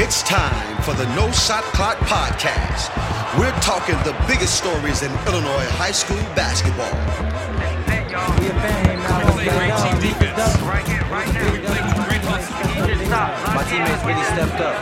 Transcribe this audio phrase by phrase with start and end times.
[0.00, 2.94] It's time for the No Shot Clock Podcast.
[3.36, 6.94] We're talking the biggest stories in Illinois high school basketball.
[13.56, 14.78] My teammates really stepped up.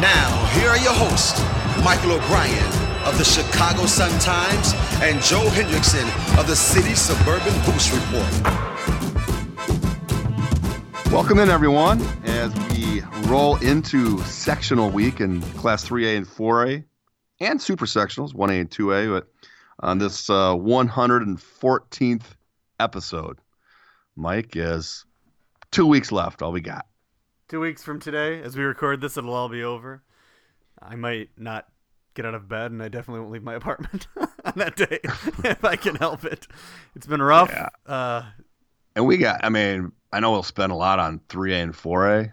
[0.00, 1.38] Now, here are your hosts,
[1.84, 2.64] Michael O'Brien
[3.04, 4.72] of the Chicago Sun-Times
[5.04, 6.08] and Joe Hendrickson
[6.40, 8.72] of the City Suburban Boost Report.
[11.12, 12.00] Welcome in, everyone,
[13.22, 16.84] roll into sectional week in Class 3A and 4A
[17.40, 19.28] and super sectionals, 1A and 2A, but
[19.80, 22.22] on this uh, 114th
[22.80, 23.38] episode.
[24.16, 25.04] Mike, is
[25.70, 26.86] two weeks left, all we got.
[27.48, 30.02] Two weeks from today, as we record this, it'll all be over.
[30.80, 31.66] I might not
[32.14, 34.06] get out of bed, and I definitely won't leave my apartment
[34.44, 34.98] on that day
[35.44, 36.46] if I can help it.
[36.94, 37.50] It's been rough.
[37.50, 37.68] Yeah.
[37.86, 38.22] Uh,
[38.96, 42.32] And we got, I mean, I know we'll spend a lot on 3A and 4A.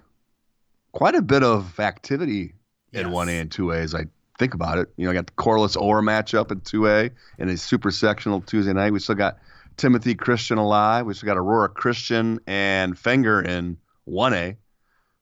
[0.92, 2.54] Quite a bit of activity
[2.94, 3.14] in Yes.
[3.14, 4.06] 1A and 2A as I
[4.40, 4.90] think about it.
[4.98, 8.74] You know, I got the Corliss Orr matchup in 2A and a super sectional Tuesday
[8.74, 8.92] night.
[8.94, 9.38] We still got
[9.78, 11.06] Timothy Christian alive.
[11.06, 14.56] We still got Aurora Christian and Fenger in 1A.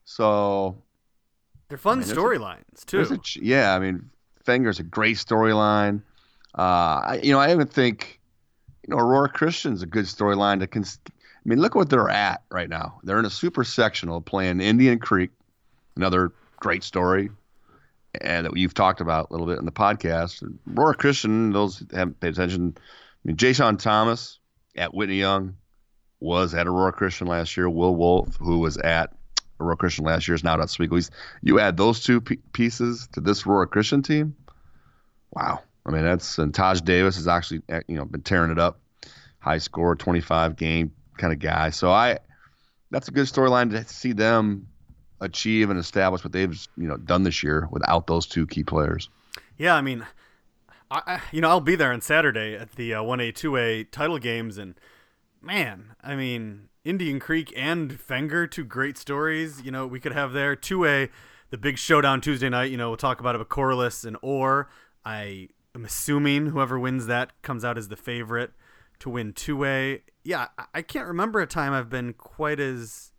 [0.05, 0.81] So,
[1.67, 3.01] they're fun mean, storylines too.
[3.01, 4.09] a yeah, I mean,
[4.45, 6.01] Fenger's a great storyline.
[6.57, 6.61] Uh,
[7.05, 8.21] I, you know, I even think,
[8.87, 10.67] you know, Aurora Christian's a good storyline to.
[10.67, 11.11] Cons- I
[11.49, 12.99] mean, look what they're at right now.
[13.03, 15.31] They're in a super sectional playing Indian Creek,
[15.97, 17.29] another great story,
[18.21, 20.43] and that you've talked about a little bit in the podcast.
[20.75, 22.75] Aurora Christian, those haven't paid attention.
[22.77, 22.81] I
[23.23, 24.39] mean, Jason Thomas
[24.75, 25.57] at Whitney Young
[26.19, 27.69] was at Aurora Christian last year.
[27.69, 29.13] Will Wolf, who was at
[29.59, 30.99] Aurora Christian last year, is now at Oswego.
[31.41, 34.35] You add those two p- pieces to this Aurora Christian team.
[35.31, 35.61] Wow.
[35.85, 38.79] I mean, that's and Taj Davis has actually uh, you know been tearing it up.
[39.39, 41.69] High score, 25 game kind of guy.
[41.69, 42.19] So I,
[42.91, 44.67] that's a good storyline to see them
[45.19, 49.09] achieve and establish what they've you know done this year without those two key players.
[49.57, 50.05] Yeah, I mean,
[50.91, 54.57] I, you know I'll be there on Saturday at the uh, 1A 2A title games,
[54.57, 54.75] and
[55.41, 59.61] man, I mean Indian Creek and Fenger, two great stories.
[59.63, 61.09] You know we could have there 2A,
[61.49, 62.71] the big showdown Tuesday night.
[62.71, 64.69] You know we'll talk about it with Corliss and Orr.
[65.05, 68.51] I am assuming whoever wins that comes out as the favorite
[68.99, 70.01] to win 2A.
[70.23, 73.11] Yeah, I, I can't remember a time I've been quite as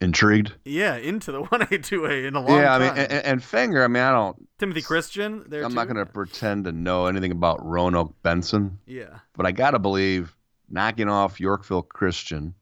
[0.00, 0.54] Intrigued?
[0.64, 2.58] yeah into the 1A 2A in a long time.
[2.62, 2.96] Yeah, I time.
[2.96, 3.84] mean, and, and Fenger.
[3.84, 4.48] I mean, I don't.
[4.58, 5.44] Timothy Christian.
[5.48, 8.78] There I'm not going to pretend to know anything about Roanoke Benson.
[8.86, 9.18] Yeah.
[9.36, 10.34] but I gotta believe
[10.70, 12.54] knocking off Yorkville Christian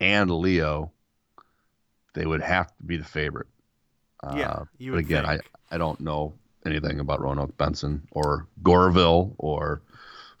[0.00, 0.92] and Leo,
[2.14, 3.46] they would have to be the favorite.
[4.34, 5.42] Yeah, Uh, but again, think.
[5.70, 6.34] I I don't know
[6.66, 9.80] anything about Roanoke Benson or Goreville or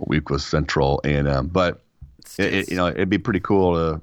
[0.00, 1.82] Wequist Central A and M, but
[2.38, 4.00] it, it, you know it'd be pretty cool to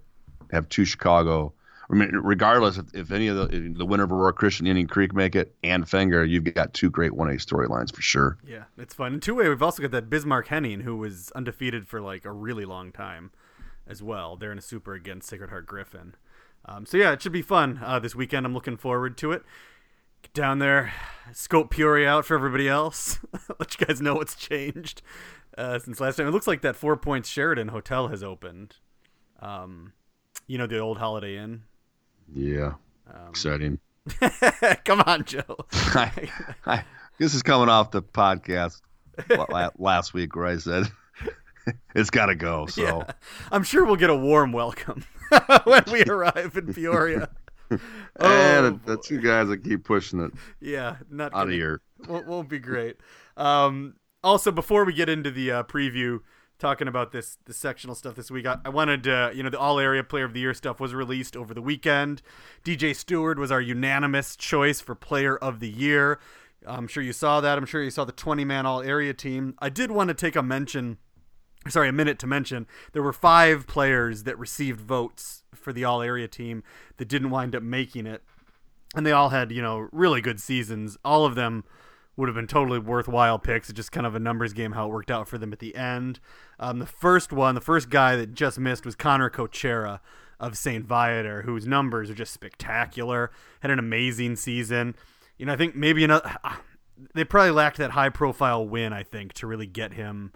[0.52, 1.54] have two Chicago.
[1.90, 5.14] I mean, regardless if, if any of the the winner of Aurora Christian, Indian Creek
[5.14, 8.38] make it, and Fenger, you've got two great one A storylines for sure.
[8.46, 9.14] Yeah, it's fun.
[9.14, 12.32] And two way, we've also got that Bismarck Henning, who was undefeated for like a
[12.32, 13.32] really long time,
[13.90, 14.36] as well.
[14.36, 16.16] They're in a super against Sacred Heart Griffin.
[16.66, 18.46] Um, so yeah, it should be fun uh, this weekend.
[18.46, 19.44] I'm looking forward to it.
[20.22, 20.94] Get down there,
[21.32, 23.20] scope Peoria out for everybody else.
[23.60, 25.02] Let you guys know what's changed
[25.58, 26.28] uh, since last time.
[26.28, 28.76] It looks like that Four Points Sheraton Hotel has opened.
[29.40, 29.94] Um,
[30.48, 31.64] you know the old Holiday Inn.
[32.34, 32.74] Yeah,
[33.08, 33.80] Um, exciting.
[34.86, 35.44] Come on, Joe.
[35.72, 36.30] I,
[36.66, 36.84] I,
[37.20, 38.82] this is coming off the podcast
[39.30, 40.86] la- la- last week where I said
[41.96, 42.66] it's got to go.
[42.68, 43.12] So Yeah.
[43.52, 45.04] I'm sure we'll get a warm welcome
[45.66, 47.30] when we arrive in Peoria.
[47.70, 47.80] and
[48.20, 50.32] Oh, the two guys that keep pushing it
[50.62, 51.82] yeah, not out of gonna- here.
[52.08, 52.98] Won't, won't be great.
[53.38, 56.20] Um, also, before we get into the uh, preview,
[56.60, 59.60] talking about this the sectional stuff this week, I, I wanted to, you know, the
[59.60, 62.22] All Area Player of the Year stuff was released over the weekend.
[62.64, 66.20] DJ Stewart was our unanimous choice for Player of the Year.
[66.66, 67.58] I'm sure you saw that.
[67.58, 69.56] I'm sure you saw the 20 man All Area team.
[69.60, 70.98] I did want to take a mention
[71.70, 76.02] sorry, a minute to mention, there were five players that received votes for the all
[76.02, 76.64] area team
[76.98, 78.24] that didn't wind up making it.
[78.96, 80.98] And they all had, you know, really good seasons.
[81.04, 81.66] All of them
[82.18, 83.70] would have been totally worthwhile picks.
[83.70, 85.76] It's just kind of a numbers game how it worked out for them at the
[85.76, 86.20] end.
[86.60, 90.00] Um, the first one, the first guy that just missed was Connor Cochera
[90.40, 90.84] of St.
[90.84, 93.32] Viator, whose numbers are just spectacular.
[93.62, 94.96] Had an amazing season.
[95.38, 96.36] You know, I think maybe another.
[97.14, 100.32] They probably lacked that high profile win, I think, to really get him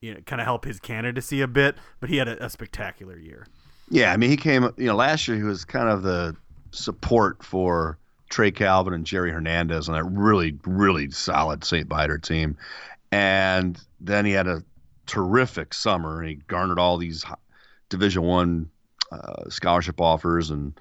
[0.00, 3.18] you know, kind of help his candidacy a bit, but he had a, a spectacular
[3.18, 3.46] year.
[3.90, 4.62] Yeah, I mean, he came.
[4.76, 6.34] You know, last year he was kind of the
[6.70, 7.98] support for
[8.30, 11.88] Trey Calvin and Jerry Hernandez on that really, really solid St.
[11.88, 12.56] Viator team,
[13.12, 14.62] and then he had a
[15.06, 16.22] terrific summer.
[16.22, 17.24] He garnered all these
[17.88, 18.70] Division One
[19.12, 20.78] uh, scholarship offers, and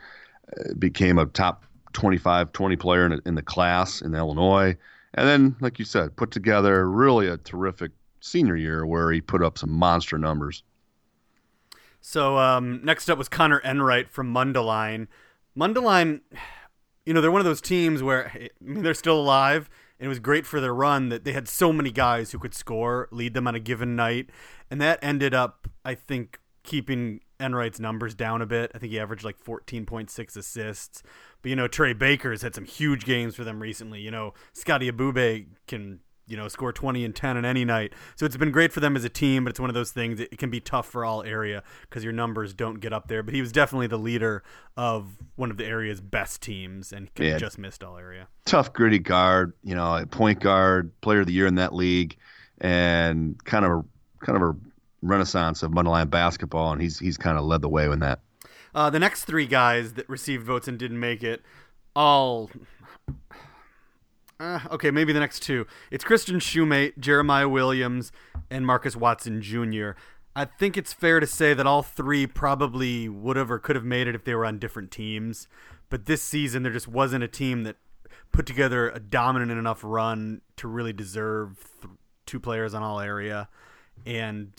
[0.57, 4.78] uh, became a top 25, 20 player in, in the class in Illinois.
[5.16, 9.44] And then, like you said, put together really a terrific senior year where he put
[9.44, 10.63] up some monster numbers.
[12.02, 15.07] So um, next up was Connor Enright from Mundelein.
[15.57, 16.22] Mundelein,
[17.06, 19.69] you know, they're one of those teams where I mean, they're still alive,
[20.00, 22.54] and it was great for their run that they had so many guys who could
[22.54, 24.30] score, lead them on a given night,
[24.69, 28.72] and that ended up, I think, keeping Enright's numbers down a bit.
[28.75, 31.01] I think he averaged like 14.6 assists.
[31.42, 34.02] But you know, Trey Baker's had some huge games for them recently.
[34.02, 36.00] You know, Scotty Ebube can
[36.30, 37.94] you know score 20 and 10 on any night.
[38.16, 40.20] So it's been great for them as a team, but it's one of those things
[40.20, 43.24] it can be tough for all area because your numbers don't get up there.
[43.24, 44.44] But he was definitely the leader
[44.78, 47.38] of one of the area's best teams and yeah.
[47.38, 48.28] just missed all area.
[48.46, 49.54] Tough, gritty guard.
[49.64, 52.16] You know, point guard, player of the year in that league,
[52.62, 54.56] and kind of a kind of a
[55.02, 58.20] renaissance of Mundelein basketball, and he's he's kind of led the way in that.
[58.74, 61.42] Uh, the next three guys that received votes and didn't make it,
[61.96, 62.50] all.
[64.39, 65.68] Uh, okay, maybe the next two.
[65.91, 68.12] It's Christian Shoemate, Jeremiah Williams,
[68.50, 69.91] and Marcus Watson Jr.
[70.33, 73.83] I think it's fair to say that all three probably would have or could have
[73.83, 75.50] made it if they were on different teams.
[75.89, 77.75] But this season, there just wasn't a team that
[78.31, 81.94] put together a dominant enough run to really deserve th-
[82.25, 83.50] two players on all area.
[84.06, 84.51] And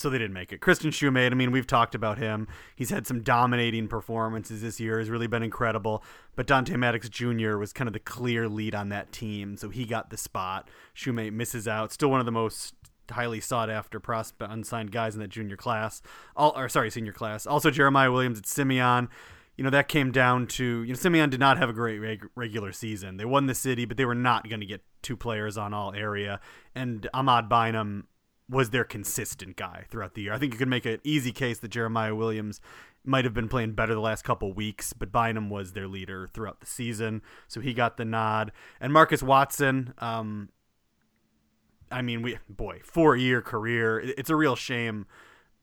[0.00, 0.60] so they didn't make it.
[0.60, 2.48] Christian Shoemate, I mean, we've talked about him.
[2.76, 4.98] He's had some dominating performances this year.
[4.98, 6.02] Has really been incredible.
[6.36, 7.56] But Dante Maddox Jr.
[7.56, 10.68] was kind of the clear lead on that team, so he got the spot.
[10.94, 11.92] Shoemate misses out.
[11.92, 12.74] Still one of the most
[13.10, 16.02] highly sought after prospect unsigned guys in that junior class.
[16.36, 17.46] All or sorry, senior class.
[17.46, 19.08] Also Jeremiah Williams at Simeon.
[19.56, 22.28] You know that came down to you know Simeon did not have a great reg-
[22.36, 23.16] regular season.
[23.16, 25.92] They won the city, but they were not going to get two players on all
[25.94, 26.40] area.
[26.74, 28.06] And Ahmad Bynum
[28.50, 30.32] was their consistent guy throughout the year.
[30.32, 32.60] I think you could make an easy case that Jeremiah Williams
[33.04, 36.60] might have been playing better the last couple weeks, but Bynum was their leader throughout
[36.60, 38.52] the season, so he got the nod.
[38.80, 40.50] And Marcus Watson, um,
[41.90, 43.98] I mean, we boy, four year career.
[44.00, 45.06] It's a real shame.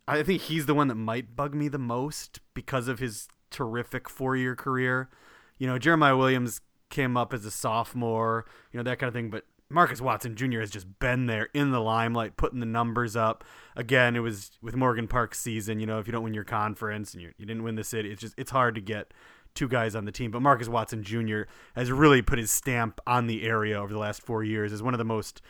[0.08, 4.10] I think he's the one that might bug me the most because of his terrific
[4.10, 5.10] four year career.
[5.58, 9.30] You know, Jeremiah Williams came up as a sophomore, you know, that kind of thing,
[9.30, 10.60] but Marcus Watson Jr.
[10.60, 13.44] has just been there in the limelight, putting the numbers up.
[13.76, 15.80] Again, it was with Morgan Park's season.
[15.80, 18.12] You know, if you don't win your conference and you, you didn't win the city,
[18.12, 19.14] it's just it's hard to get
[19.56, 20.32] two guys on the team.
[20.32, 21.44] But Marcus Watson Jr.
[21.76, 24.94] has really put his stamp on the area over the last four years as one
[24.94, 25.42] of the most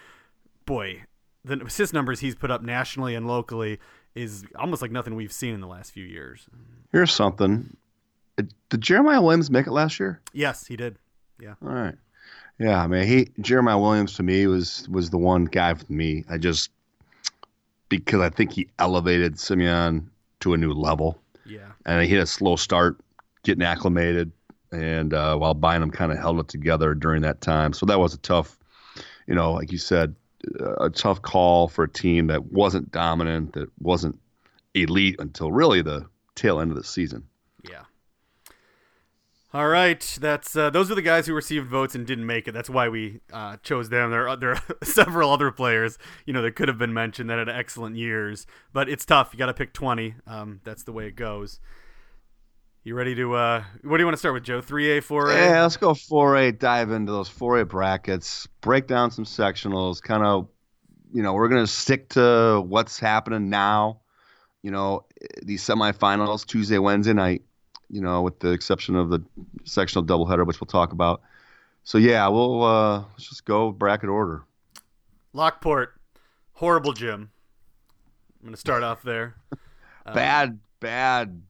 [0.66, 1.04] boy
[1.46, 3.80] the assist numbers he's put up nationally and locally
[4.16, 6.48] is almost like nothing we've seen in the last few years.
[6.92, 7.76] Here's something.
[8.38, 10.22] Did Jeremiah Williams make it last year?
[10.34, 10.98] Yes, he did.
[11.40, 11.54] Yeah.
[11.62, 11.96] All right.
[12.60, 16.24] Yeah, I mean, he Jeremiah Williams to me was was the one guy for me.
[16.30, 16.72] I just
[17.90, 20.10] because I think he elevated Simeon
[20.40, 21.22] to a new level.
[21.46, 22.98] Yeah, and he had a slow start
[23.44, 24.32] getting acclimated,
[24.72, 27.74] and uh, while Bynum kind of held it together during that time.
[27.74, 28.58] So that was a tough,
[29.28, 30.16] you know, like you said,
[30.80, 34.18] a tough call for a team that wasn't dominant, that wasn't
[34.74, 36.06] elite until really the
[36.36, 37.28] tail end of the season.
[39.56, 42.52] All right, that's uh, those are the guys who received votes and didn't make it.
[42.52, 44.12] That's why we uh, chose them.
[44.12, 47.40] There are there are several other players, you know, that could have been mentioned that
[47.40, 49.30] had excellent years, but it's tough.
[49.32, 50.16] You got to pick twenty.
[50.28, 51.62] Um, that's the way it goes.
[52.84, 53.34] You ready to?
[53.34, 54.60] Uh, what do you want to start with, Joe?
[54.60, 55.34] Three A, four A.
[55.34, 56.52] Yeah, let's go four A.
[56.52, 58.50] Dive into those four A brackets.
[58.60, 60.02] Break down some sectionals.
[60.02, 60.50] Kind of,
[61.14, 64.02] you know, we're gonna stick to what's happening now.
[64.64, 65.06] You know,
[65.42, 67.44] these semifinals Tuesday, Wednesday night
[67.90, 69.24] you know, with the exception of the
[69.64, 71.22] sectional doubleheader, which we'll talk about.
[71.84, 74.44] So yeah, we'll uh, let's just go bracket order.
[75.34, 76.00] Lockport,
[76.54, 77.30] horrible gym.
[78.42, 79.36] I'm gonna start off there.
[80.06, 81.42] bad, um, bad,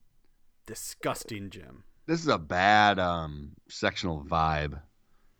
[0.65, 1.84] disgusting gym.
[2.06, 4.80] This is a bad um, sectional vibe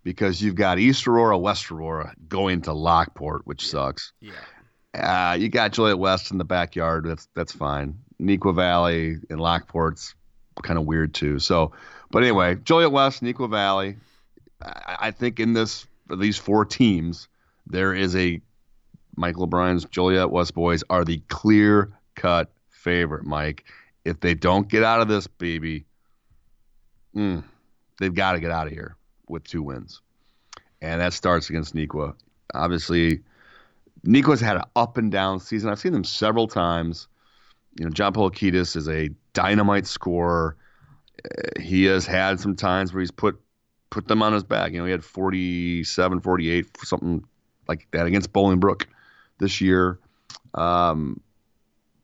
[0.04, 3.72] because you've got East Aurora, West Aurora going to Lockport, which yeah.
[3.72, 4.14] sucks.
[4.22, 4.34] Yeah.
[4.94, 7.06] Uh, you got Joliet West in the backyard.
[7.06, 8.00] That's that's fine.
[8.22, 10.16] Neuqua Valley and Lockport's
[10.64, 11.40] kind of weird too.
[11.40, 11.72] So,
[12.12, 13.98] but anyway, Joliet West, Neuqua Valley.
[14.62, 15.86] I, I think in this
[16.18, 17.28] these four teams,
[17.68, 18.42] there is a
[19.16, 23.26] Michael O'Brien's Joliet West boys are the clear cut favorite.
[23.26, 23.66] Mike,
[24.04, 25.86] if they don't get out of this, baby,
[27.16, 27.44] mm,
[28.00, 28.96] they've got to get out of here
[29.28, 30.02] with two wins,
[30.82, 32.14] and that starts against Neuqua.
[32.54, 33.22] Obviously,
[34.06, 35.70] Neuqua's had an up and down season.
[35.70, 37.08] I've seen them several times.
[37.78, 40.58] You know, John Poulakidas is a dynamite scorer.
[41.24, 43.40] Uh, he has had some times where he's put
[43.92, 44.72] put them on his back.
[44.72, 47.24] You know, he had 47, 48, something
[47.68, 48.88] like that against Bolingbrook
[49.38, 50.00] this year.
[50.54, 51.22] Um,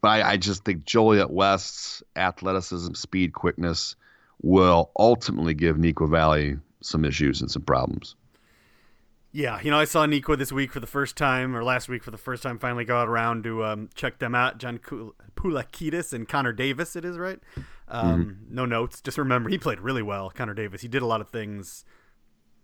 [0.02, 3.96] but I, I, just think Joliet West's athleticism, speed, quickness
[4.42, 8.16] will ultimately give Neuqua Valley some issues and some problems.
[9.34, 12.04] Yeah, you know, I saw Neuqua this week for the first time, or last week
[12.04, 12.60] for the first time.
[12.60, 14.58] Finally, got around to um, check them out.
[14.58, 16.98] John Poulakidas and Connor Davis.
[16.98, 17.40] It is right.
[17.88, 18.56] Um, mm-hmm.
[18.56, 19.00] No notes.
[19.00, 20.30] Just remember, he played really well.
[20.32, 20.82] Connor Davis.
[20.82, 21.86] He did a lot of things.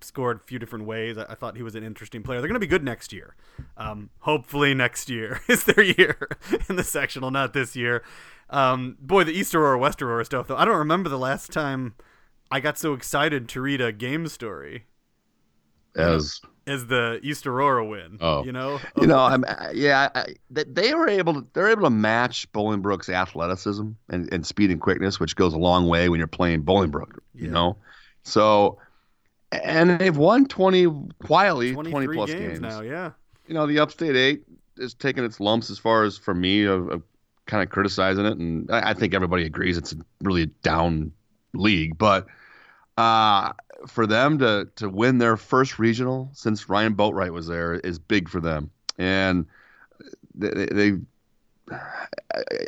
[0.02, 1.18] Scored a few different ways.
[1.18, 2.42] I, I thought he was an interesting player.
[2.42, 3.36] They're going to be good next year.
[3.78, 6.28] Um, hopefully, next year is their year
[6.68, 8.04] in the sectional, not this year.
[8.50, 10.58] Um, boy, the East Aurora West Aurora stuff though.
[10.58, 11.96] I don't remember the last time
[12.52, 14.86] I got so excited to read a game story.
[15.96, 18.18] As as the East Aurora win.
[18.20, 19.44] Oh, you know, you know, I'm,
[19.74, 24.70] yeah, I, they were able to they're able to match Bolingbrook's athleticism and, and speed
[24.70, 27.20] and quickness, which goes a long way when you're playing Bolingbrook.
[27.34, 27.52] You yeah.
[27.52, 27.78] know,
[28.24, 28.78] so
[29.52, 30.88] and they've won twenty
[31.24, 32.82] quietly, twenty plus games, games, now.
[32.82, 33.12] Yeah,
[33.48, 34.44] you know, the Upstate Eight
[34.78, 37.02] is taking its lumps as far as for me of, of
[37.46, 41.14] kind of criticizing it, and I, I think everybody agrees it's really a down
[41.54, 42.28] league, but.
[42.98, 43.54] Uh,
[43.86, 48.30] for them to to win their first regional since Ryan Boatwright was there is big
[48.30, 48.72] for them.
[48.98, 49.46] And
[50.34, 50.94] they, they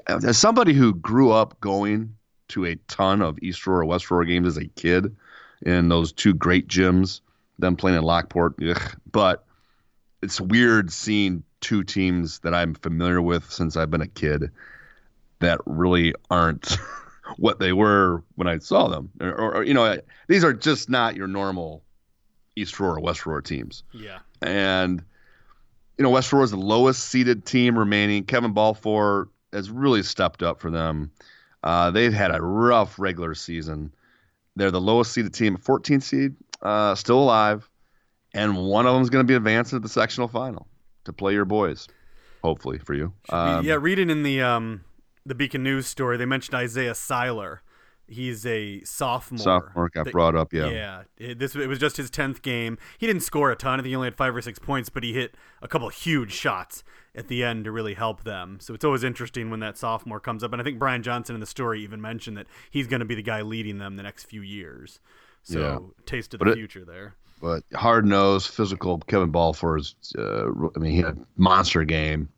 [0.08, 2.16] as somebody who grew up going
[2.50, 5.16] to a ton of East Aurora West Aurora games as a kid
[5.62, 7.22] in those two great gyms,
[7.58, 9.46] them playing in Lockport, ugh, but
[10.22, 14.52] it's weird seeing two teams that I'm familiar with since I've been a kid
[15.40, 16.78] that really aren't
[17.38, 19.10] what they were when I saw them.
[19.20, 21.84] Or, or, or, you know, these are just not your normal
[22.56, 23.84] East Aurora, West Aurora teams.
[23.94, 24.20] Yeah.
[24.42, 25.04] And,
[25.98, 28.24] you know, West Aurora is the lowest seeded team remaining.
[28.24, 31.12] Kevin Balfour has really stepped up for them.
[31.64, 33.94] Uh, they've had a rough regular season.
[34.56, 37.70] They're the lowest seeded team, 14th seed, uh, still alive.
[38.34, 40.68] And one of them is going to be advancing to the sectional final
[41.06, 41.88] to play your boys,
[42.44, 43.12] hopefully for you.
[43.30, 44.82] Um, yeah, reading in the um,
[45.26, 47.62] the Beacon News story, they mentioned Isaiah Seiler.
[48.08, 49.38] He's a sophomore.
[49.38, 50.70] Sophomore got that, brought up, yeah.
[50.70, 52.80] Yeah, it, this it was just his tenth game.
[52.98, 53.80] He didn't score a ton.
[53.80, 56.32] I think he only had five or six points, but he hit a couple huge
[56.32, 56.84] shots
[57.14, 58.58] at the end to really help them.
[58.62, 60.54] So it's always interesting when that sophomore comes up.
[60.54, 63.16] And I think Brian Johnson in the story even mentioned that he's going to be
[63.16, 65.00] the guy leading them the next few years.
[65.44, 66.04] So yeah.
[66.08, 67.16] taste of the future there.
[67.42, 69.96] But hard nosed, physical Kevin Balfour is.
[70.18, 72.30] Uh, I mean, he had a monster game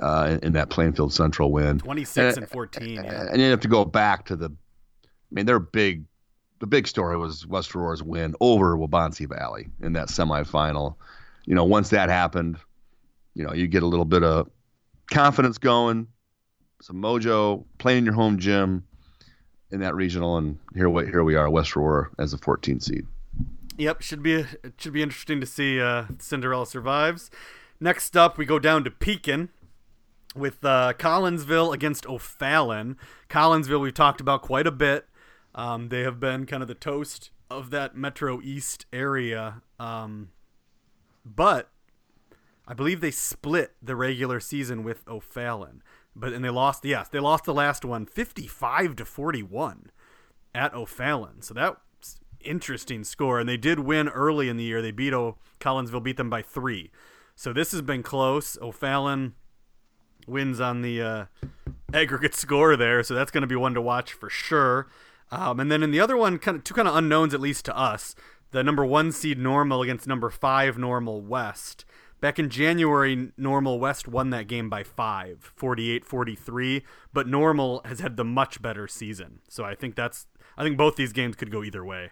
[0.00, 1.78] uh, in, that Plainfield Central win.
[1.78, 2.94] 26 and, and 14.
[2.94, 3.26] Yeah.
[3.30, 6.04] And you have to go back to the, I mean, their big,
[6.58, 10.96] the big story was West Aurora's win over Waubonsee Valley in that semifinal.
[11.46, 12.58] You know, once that happened,
[13.34, 14.48] you know, you get a little bit of
[15.10, 16.06] confidence going,
[16.80, 18.84] some mojo, playing your home gym
[19.70, 23.06] in that regional, and here we here we are, West Aurora as a 14 seed.
[23.78, 27.30] Yep, should be it should be interesting to see uh, Cinderella survives.
[27.78, 29.48] Next up, we go down to Pekin,
[30.34, 32.96] with uh, Collinsville against O'Fallon.
[33.28, 35.06] Collinsville, we've talked about quite a bit.
[35.54, 39.62] Um, they have been kind of the toast of that Metro East area.
[39.78, 40.30] Um,
[41.24, 41.70] but
[42.66, 45.82] I believe they split the regular season with O'Fallon.
[46.14, 49.90] But and they lost, yes, they lost the last one 55 to 41
[50.54, 51.42] at O'Fallon.
[51.42, 53.40] So that's interesting score.
[53.40, 54.82] And they did win early in the year.
[54.82, 56.90] They beat O Collinsville, beat them by three.
[57.34, 58.58] So this has been close.
[58.60, 59.34] O'Fallon
[60.30, 61.24] wins on the uh,
[61.92, 64.88] aggregate score there, so that's going to be one to watch for sure.
[65.30, 67.64] Um, and then in the other one, kind of two kind of unknowns at least
[67.66, 68.14] to us.
[68.50, 71.84] The number one seed Normal against number five Normal West.
[72.20, 76.82] Back in January, Normal West won that game by five, 48 43,
[77.12, 79.38] but Normal has had the much better season.
[79.48, 80.26] So I think that's,
[80.58, 82.10] I think both these games could go either way.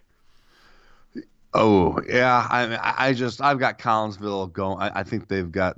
[1.53, 2.47] Oh, yeah.
[2.49, 4.79] I, I just, I've got Collinsville going.
[4.79, 5.77] I, I think they've got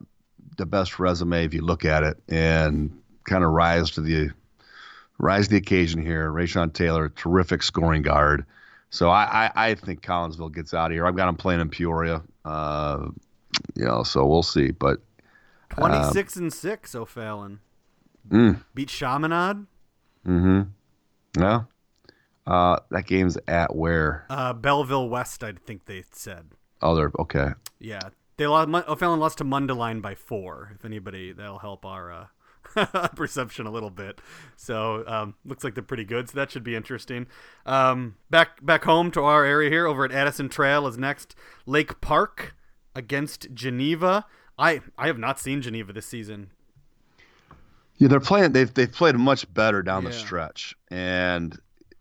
[0.58, 4.30] the best resume if you look at it and kind of rise to the
[5.18, 6.32] rise to the occasion here.
[6.32, 8.46] Rayshon Taylor, terrific scoring guard.
[8.90, 11.08] So I, I, I, think Collinsville gets out of here.
[11.08, 12.22] I've got them playing in Peoria.
[12.44, 13.08] Uh,
[13.76, 14.72] you know, so we'll see.
[14.72, 15.00] But
[15.70, 17.60] twenty six and six, O'Fallon.
[18.30, 18.62] Mm.
[18.74, 19.66] Beat Chaminade.
[20.28, 20.62] Mm-hmm.
[21.40, 21.64] Yeah.
[22.46, 24.26] Uh, that game's at where?
[24.30, 26.48] Uh, Belleville West, I think they said.
[26.82, 27.52] Oh, they're okay.
[27.80, 28.02] Yeah,
[28.42, 28.88] they lost.
[28.88, 30.72] O'Fallon lost to Mundelein by four.
[30.76, 32.12] If anybody, that'll help our
[32.76, 34.20] uh, perception a little bit.
[34.56, 36.28] So um, looks like they're pretty good.
[36.30, 37.28] So that should be interesting.
[37.68, 41.36] Um, back back home to our area here, over at Addison Trail is next.
[41.68, 42.56] Lake Park
[42.96, 44.26] against Geneva.
[44.58, 46.50] I I have not seen Geneva this season.
[47.98, 48.54] Yeah, they're playing.
[48.54, 50.10] They've they've played much better down yeah.
[50.10, 51.56] the stretch, and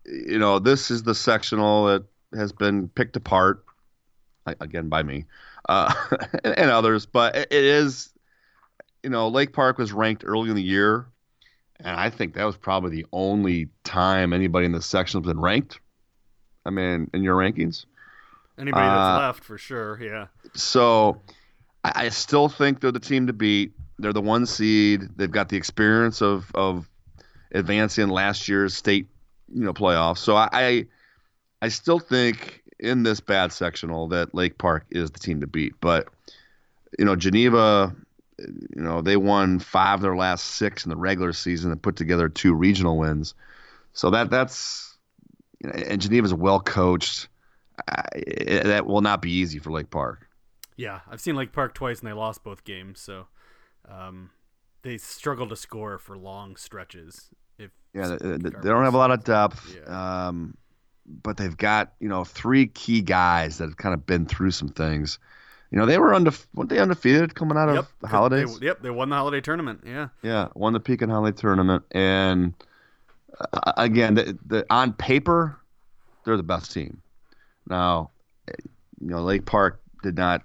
[0.05, 3.63] you know this is the sectional that has been picked apart
[4.59, 5.25] again by me
[5.69, 5.93] uh,
[6.43, 7.05] and, and, others.
[7.05, 8.09] But it, it is,
[9.03, 11.05] you know, Lake Park was ranked early in the year,
[11.79, 15.39] and I think that was probably the only time anybody in the section has been
[15.39, 15.79] ranked
[16.65, 17.85] I mean, in your rankings.
[18.57, 19.99] Anybody that's Uh, left for sure.
[20.01, 20.27] Yeah.
[20.53, 21.21] So
[21.83, 23.71] I, I still think they're the team to beat.
[23.97, 25.09] They're the one seed.
[25.15, 26.89] They've got the experience of of
[27.53, 29.07] advancing last year's state,
[29.53, 30.19] you know, playoffs.
[30.19, 30.85] So I I,
[31.61, 35.73] I still think in this bad sectional that Lake Park is the team to beat.
[35.79, 36.07] But
[36.99, 37.95] you know, Geneva,
[38.39, 41.95] you know, they won five of their last six in the regular season and put
[41.95, 43.33] together two regional wins.
[43.93, 44.97] So that that's
[45.63, 47.27] you know, and Geneva's well coached.
[47.87, 48.03] I,
[48.65, 50.27] that will not be easy for Lake Park.
[50.75, 53.27] Yeah, I've seen Lake Park twice and they lost both games, so
[53.87, 54.31] um,
[54.81, 57.29] they struggle to score for long stretches.
[57.57, 60.27] If Yeah, they, they- they don't have a lot of depth, Yeah.
[60.27, 60.55] um,
[61.23, 64.69] but they've got you know three key guys that have kind of been through some
[64.69, 65.19] things.
[65.71, 68.59] You know, they were undefe- weren't they undefeated coming out of Yep, the they- holidays?
[68.61, 69.83] yep, they won the holiday tournament.
[69.85, 72.53] Yeah, Yeah, won the Pekin Holiday Tournament, and
[73.39, 75.57] uh, again, the, the, on paper,
[76.25, 77.01] they're the best team.
[77.69, 78.09] Now,
[78.99, 80.43] you know, Lake Park did not.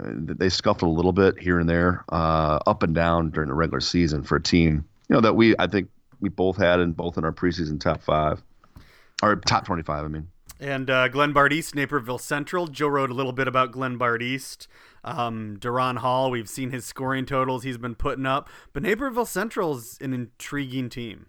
[0.00, 3.48] I mean, they scuffled a little bit here and there, uh, up and down during
[3.48, 4.84] the regular season for a team.
[5.08, 8.02] You know that we, I think, we both had in both in our preseason top
[8.02, 8.42] five,
[9.22, 10.04] or top twenty-five.
[10.04, 10.28] I mean,
[10.60, 12.66] and uh, Glenbard East, Naperville Central.
[12.66, 14.68] Joe wrote a little bit about Glenbard East.
[15.04, 19.98] Um, Duron Hall, we've seen his scoring totals he's been putting up, but Naperville Central's
[20.00, 21.26] an intriguing team.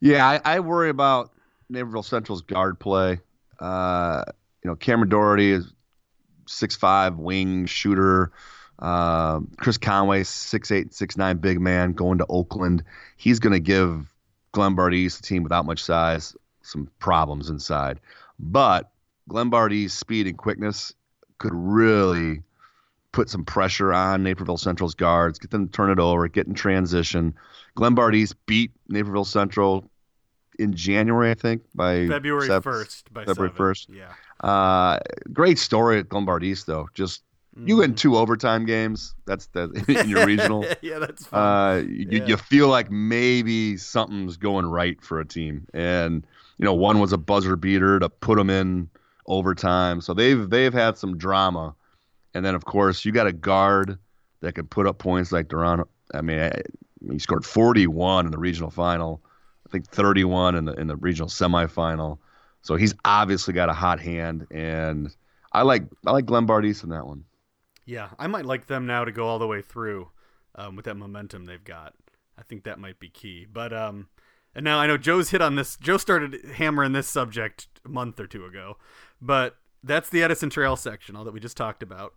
[0.00, 1.30] Yeah, I, I worry about
[1.70, 3.20] Naperville Central's guard play.
[3.58, 4.24] Uh,
[4.62, 5.72] you know, Cameron Doherty is
[6.46, 8.32] six five wing shooter.
[8.78, 12.82] Uh, Chris Conway, six eight, six nine big man going to Oakland.
[13.16, 14.12] He's going to give
[14.52, 18.00] Glenbard East, a team without much size, some problems inside.
[18.38, 18.90] But
[19.30, 20.94] Glenbard East speed and quickness
[21.38, 22.42] could really
[23.12, 26.54] put some pressure on Naperville Central's guards, get them to turn it over, get in
[26.54, 27.34] transition.
[27.76, 29.84] Glenbard East beat Naperville Central
[30.58, 33.50] in January, I think, by February first by February.
[33.52, 33.86] 1st.
[33.94, 34.12] Yeah,
[34.48, 34.98] Uh,
[35.32, 36.88] great story at Glenbard East, though.
[36.94, 37.22] Just
[37.54, 37.78] you Mm-hmm.
[37.80, 39.14] win two overtime games.
[39.26, 39.64] That's the
[40.00, 40.64] in your regional.
[40.80, 41.40] yeah, that's fun.
[41.40, 42.26] Uh, you, Yeah.
[42.28, 46.26] you feel like maybe something's going right for a team, and
[46.62, 48.88] you know one was a buzzer beater to put them in
[49.26, 50.00] overtime.
[50.00, 51.74] So they've they've had some drama,
[52.34, 53.98] and then of course you got a guard
[54.42, 55.82] that can put up points like Duran.
[56.14, 56.62] I mean, I,
[57.10, 59.20] he scored 41 in the regional final.
[59.66, 62.18] I think 31 in the in the regional semifinal.
[62.60, 65.12] So he's obviously got a hot hand, and
[65.50, 67.24] I like I like Glenn East in that one.
[67.86, 70.10] Yeah, I might like them now to go all the way through
[70.54, 71.94] um, with that momentum they've got.
[72.38, 73.48] I think that might be key.
[73.52, 74.06] But um,
[74.54, 75.76] and now I know Joe's hit on this.
[75.76, 78.76] Joe started hammering this subject a month or two ago,
[79.20, 82.14] but that's the Addison Trail section, all that we just talked about.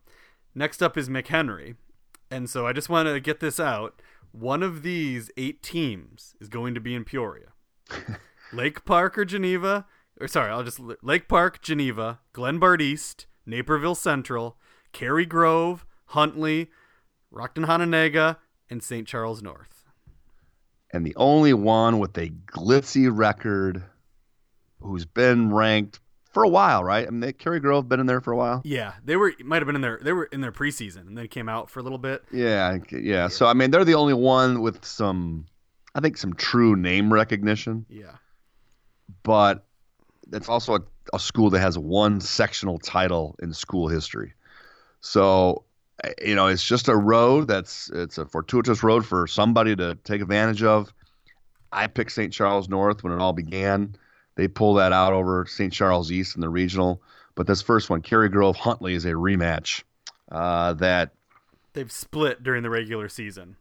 [0.53, 1.75] Next up is McHenry,
[2.29, 4.01] and so I just want to get this out.
[4.31, 7.53] One of these eight teams is going to be in Peoria.
[8.53, 9.85] Lake Park or Geneva,
[10.19, 14.57] or sorry, I'll just Lake Park, Geneva, Glenbard East, Naperville Central,
[14.91, 16.69] Cary Grove, Huntley,
[17.33, 18.37] Rockton Hononegah,
[18.69, 19.07] and St.
[19.07, 19.74] Charles North.
[20.95, 23.83] And the only one with a glitzy record
[24.79, 25.99] who's been ranked
[26.31, 27.05] for a while, right?
[27.05, 28.61] I mean, they, Cary Grove been in there for a while.
[28.63, 29.99] Yeah, they were might have been in there.
[30.01, 32.23] they were in their preseason and then came out for a little bit.
[32.31, 33.27] Yeah, I- yeah.
[33.27, 35.47] So I mean, they're the only one with some,
[35.93, 37.85] I think, some true name recognition.
[37.89, 38.13] Yeah.
[39.23, 39.65] But
[40.31, 40.81] it's also a,
[41.13, 44.31] a school that has one sectional title in school history.
[45.01, 45.64] So
[46.21, 50.21] you know, it's just a road that's it's a fortuitous road for somebody to take
[50.21, 50.93] advantage of.
[51.71, 52.31] I picked St.
[52.31, 53.95] Charles North when it all began.
[54.35, 55.71] They pull that out over St.
[55.71, 57.01] Charles East in the regional.
[57.35, 59.83] But this first one, Cary Grove Huntley, is a rematch.
[60.31, 61.11] Uh, that
[61.73, 63.57] They've split during the regular season.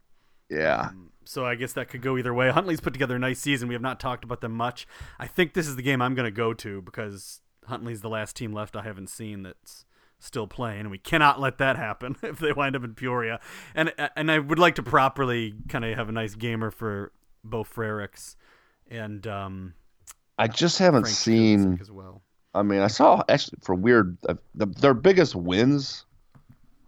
[0.49, 0.89] yeah,
[1.25, 2.49] So I guess that could go either way.
[2.49, 3.67] Huntley's put together a nice season.
[3.67, 4.87] We have not talked about them much.
[5.19, 8.35] I think this is the game I'm going to go to because Huntley's the last
[8.35, 9.84] team left I haven't seen that's
[10.19, 13.39] still playing, and we cannot let that happen if they wind up in Peoria.
[13.73, 17.11] And and I would like to properly kind of have a nice gamer for
[17.43, 18.35] both Frericks
[18.89, 19.73] and um,
[20.37, 21.77] I just haven't Frank seen.
[21.81, 22.21] As well.
[22.53, 26.05] I mean, I saw actually for weird uh, the, their biggest wins,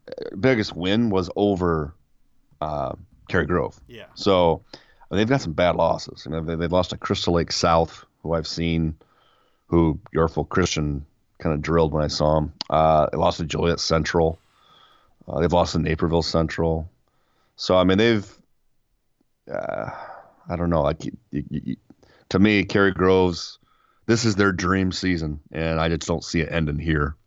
[0.08, 1.94] uh, biggest win was over
[2.62, 2.94] uh,
[3.28, 3.80] Cary Grove.
[3.88, 4.06] Yeah.
[4.16, 4.64] So
[5.12, 6.26] they've got some bad losses.
[6.26, 8.96] I mean, they, they've lost to Crystal Lake South, who I've seen,
[9.68, 11.06] who Yorkville Christian
[11.40, 12.54] kind of drilled when I saw them.
[12.70, 14.40] Uh, they lost to Joliet Central.
[15.28, 16.90] Uh, they've lost to Naperville Central.
[17.56, 18.38] So I mean, they've.
[19.52, 19.90] Uh,
[20.50, 20.82] I don't know.
[20.82, 21.76] Like you, you, you,
[22.30, 23.60] to me, Cary Grove's.
[24.06, 27.18] This is their dream season, and I just don't see it ending here.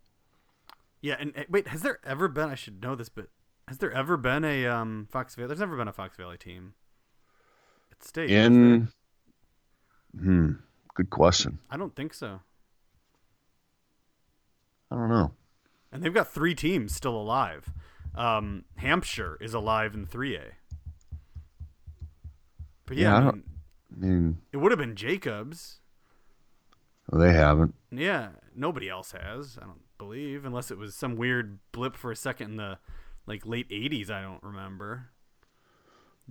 [1.03, 2.49] Yeah, and uh, wait, has there ever been?
[2.49, 3.27] I should know this, but
[3.68, 5.49] has there ever been a um, Fox Valley?
[5.49, 6.75] There's never been a Fox Valley team
[7.92, 8.31] at state.
[8.31, 8.88] In.
[10.18, 10.53] Hmm.
[10.94, 11.59] Good question.
[11.70, 12.40] I don't think so.
[14.90, 15.33] I don't know.
[15.92, 17.72] And they've got three teams still alive.
[18.14, 20.53] Um, Hampshire is alive in 3A.
[22.87, 23.42] But yeah, Yeah, I mean,
[23.92, 25.81] I mean, it would have been Jacobs.
[27.09, 27.74] well, they haven't.
[27.90, 32.16] Yeah, nobody else has, I don't believe, unless it was some weird blip for a
[32.16, 32.79] second in the
[33.26, 35.11] like late 80s, I don't remember.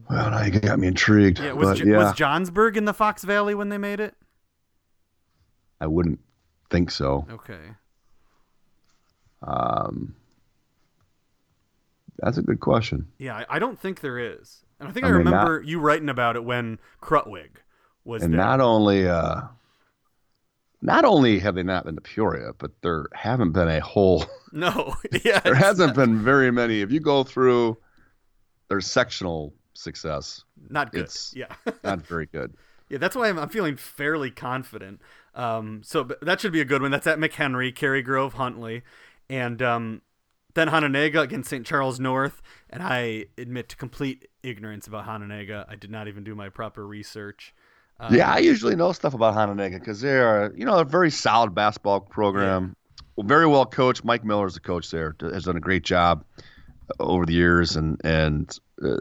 [0.10, 1.40] Well, now you got me intrigued.
[1.40, 4.16] Yeah, was yeah, was Johnsburg in the Fox Valley when they made it?
[5.82, 6.20] I wouldn't
[6.70, 7.26] think so.
[7.30, 7.72] Okay.
[9.42, 10.16] Um,
[12.18, 13.08] that's a good question.
[13.18, 14.64] Yeah, I, don't think there is.
[14.80, 17.50] And I think I, I mean, not- remember you writing about it when Krutwig
[18.04, 18.40] was And there.
[18.40, 19.42] not only, uh,
[20.82, 24.26] not only have they not been to Peoria, but there haven't been a whole.
[24.52, 26.82] no, yeah, There hasn't not, been very many.
[26.82, 27.78] If you go through
[28.70, 31.10] their sectional success, not good.
[31.34, 32.54] yeah, not very good.
[32.90, 32.98] yeah.
[32.98, 35.02] That's why I'm, I'm feeling fairly confident.
[35.36, 36.92] Um, so but that should be a good one.
[36.92, 38.84] That's at McHenry, Cary Grove, Huntley,
[39.30, 40.02] and um,
[40.54, 41.66] then Hononegah against St.
[41.66, 42.42] Charles North.
[42.70, 45.66] And I admit to complete ignorance about Hononegah.
[45.70, 47.54] I did not even do my proper research.
[48.00, 51.12] Um, Yeah, I usually know stuff about Hononegah because they are, you know, a very
[51.12, 52.76] solid basketball program.
[53.20, 54.06] Very well coached.
[54.06, 55.14] Mike Miller is the coach there.
[55.20, 56.24] Has done a great job
[57.02, 58.96] over the years, and and uh,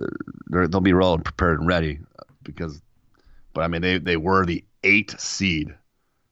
[0.50, 2.00] they'll be well prepared and ready
[2.42, 2.82] because.
[3.54, 5.72] But I mean, they they were the eight seed,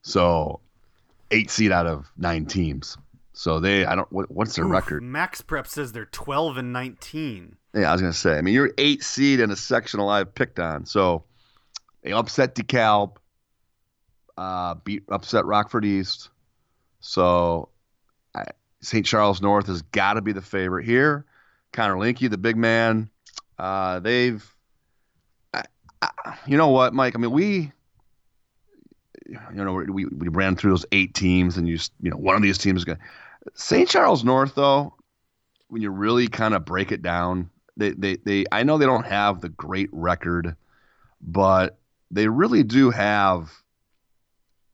[0.02, 0.58] so
[1.30, 2.98] eight seed out of nine teams.
[3.38, 4.10] So they, I don't.
[4.10, 5.02] What, what's their oof, record?
[5.02, 7.56] Max Prep says they're 12 and 19.
[7.74, 8.38] Yeah, I was gonna say.
[8.38, 10.86] I mean, you're eight seed in a sectional I've picked on.
[10.86, 11.24] So
[12.00, 13.18] they upset DeKalb,
[14.38, 16.30] uh, beat upset Rockford East.
[17.00, 17.68] So
[18.34, 18.46] I,
[18.80, 19.04] St.
[19.04, 21.26] Charles North has got to be the favorite here.
[21.72, 23.10] Connor Linky, the big man,
[23.58, 24.42] uh, they've.
[25.52, 25.64] I,
[26.00, 27.14] I, you know what, Mike?
[27.14, 27.70] I mean, we.
[29.28, 32.40] You know, we we ran through those eight teams, and you you know one of
[32.40, 32.98] these teams is going.
[33.54, 33.88] St.
[33.88, 34.94] Charles North, though,
[35.68, 39.06] when you really kind of break it down, they, they, they I know they don't
[39.06, 40.56] have the great record,
[41.20, 41.78] but
[42.10, 43.52] they really do have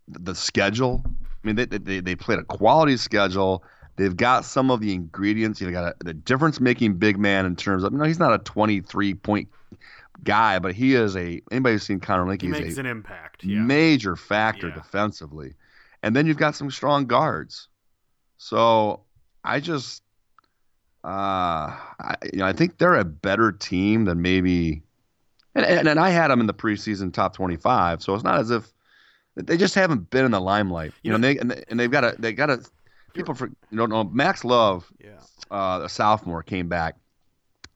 [0.08, 1.02] the schedule.
[1.06, 3.64] I mean, they, they, they played a quality schedule.
[3.96, 5.60] They've got some of the ingredients.
[5.60, 8.18] You know, got a, the difference making big man in terms of, you know, he's
[8.18, 9.48] not a 23 point
[10.24, 13.42] guy, but he is a, anybody who's seen Connor Link, He he's makes an impact.
[13.44, 13.60] Yeah.
[13.60, 14.74] major factor Yeah.
[14.74, 15.54] defensively.
[16.02, 17.68] And then you've got some strong guards.
[18.42, 19.04] So
[19.44, 20.02] I just,
[21.04, 24.82] uh, I, you know, I think they're a better team than maybe,
[25.54, 28.02] and, and, and I had them in the preseason top 25.
[28.02, 28.72] So it's not as if
[29.36, 31.90] they just haven't been in the limelight, You know, and they, and, they, and they've
[31.90, 32.64] got a, they got a,
[33.14, 35.20] people for, you don't know, Max Love, yeah.
[35.52, 36.96] uh, a sophomore, came back.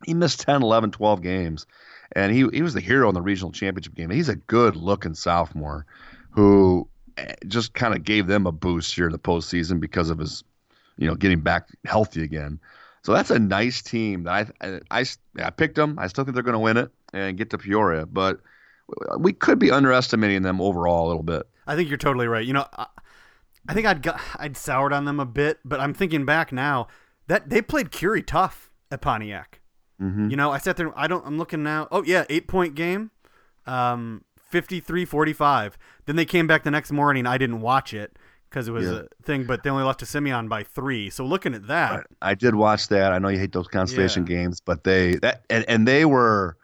[0.05, 1.65] He missed 10, 11, 12 games,
[2.11, 4.11] and he he was the hero in the regional championship game.
[4.11, 5.87] He's a good looking sophomore
[6.31, 10.19] who eh, just kind of gave them a boost here in the postseason because of
[10.19, 10.43] his,
[10.97, 12.61] you know, getting back healthy again.
[13.03, 15.05] So that's a nice team that I I, I,
[15.43, 15.99] I picked them.
[15.99, 18.41] I still think they're going to win it and get to Peoria, but
[19.19, 21.47] we could be underestimating them overall a little bit.
[21.67, 22.45] I think you're totally right.
[22.45, 22.87] You know, I,
[23.69, 26.89] I think I'd got, I'd soured on them a bit, but I'm thinking back now
[27.27, 29.61] that they played Curie tough at Pontiac.
[30.01, 30.31] Mm-hmm.
[30.31, 30.97] You know, I sat there.
[30.99, 31.27] I don't.
[31.27, 31.89] I'm looking now.
[31.91, 33.11] Oh yeah, eight point game,
[33.67, 35.73] um, 53-45.
[36.05, 37.27] Then they came back the next morning.
[37.27, 38.19] I didn't watch it
[38.51, 39.01] because it was Yeah.
[39.01, 41.11] a thing, but they only lost to Simeon by three.
[41.11, 43.13] So looking at that, I did watch that.
[43.13, 46.57] I know you hate those consolation games, but they that and, and they were,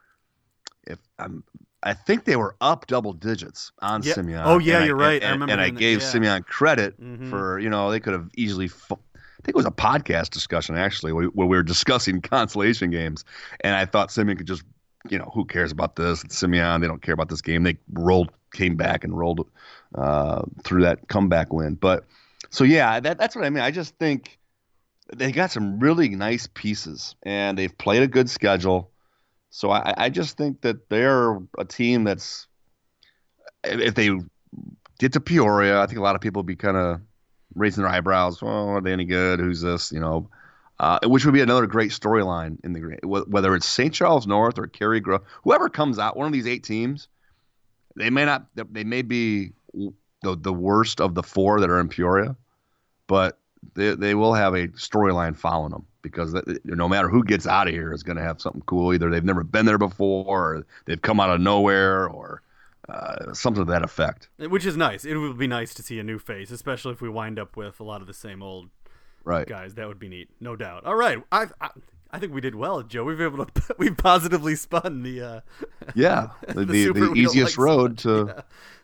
[0.86, 1.44] if I'm,
[1.82, 4.14] I think they were up double digits on Yeah.
[4.14, 4.42] Simeon.
[4.44, 5.22] Oh, yeah, And you're I, right.
[5.22, 6.06] I And, remember and I gave yeah.
[6.08, 7.28] Simeon credit Mhm.
[7.30, 8.68] for you know they could have easily.
[8.68, 12.90] Fu- I think it was a podcast discussion actually where, where we were discussing consolation
[12.90, 13.24] games,
[13.62, 14.62] and I thought Simeon could just,
[15.08, 16.24] you know, who cares about this?
[16.24, 16.80] It's Simeon.
[16.80, 17.62] They don't care about this game.
[17.62, 19.48] They rolled, came back and rolled
[19.94, 21.74] uh, through that comeback win.
[21.74, 22.04] But
[22.50, 23.62] so yeah, that, that's what I mean.
[23.62, 24.38] I just think
[25.14, 28.90] they got some really nice pieces, and they've played a good schedule.
[29.50, 32.46] So I, I just think that they're a team that's
[33.64, 34.10] if they
[34.98, 37.00] get to Peoria, I think a lot of people be kind of
[37.54, 38.40] raising their eyebrows.
[38.40, 39.40] Well, are they any good?
[39.40, 39.92] Who's this?
[39.92, 40.30] You know,
[40.82, 43.94] uh, which would be another great storyline in the whether it's St.
[43.94, 47.06] Charles North or Cary Grove, whoever comes out, one of these eight teams,
[47.94, 51.88] they may not, they may be the the worst of the four that are in
[51.88, 52.36] Peoria,
[53.06, 53.38] but
[53.74, 57.68] they they will have a storyline following them because th- no matter who gets out
[57.68, 58.92] of here is going to have something cool.
[58.92, 62.42] Either they've never been there before, or they've come out of nowhere, or
[62.88, 64.30] uh, something to that effect.
[64.36, 65.04] which is nice.
[65.04, 67.78] It would be nice to see a new face, especially if we wind up with
[67.78, 68.70] a lot of the same old
[69.24, 69.46] Right.
[69.46, 69.74] guys.
[69.74, 70.84] That would be neat, no doubt.
[70.84, 71.68] All right, I I,
[72.10, 73.04] I think we did well, Joe.
[73.04, 75.40] We've been able to we positively spun the uh,
[75.94, 76.28] Yeah.
[76.48, 78.26] The, the, the easiest road spun.
[78.26, 78.32] to.
[78.36, 78.42] Yeah.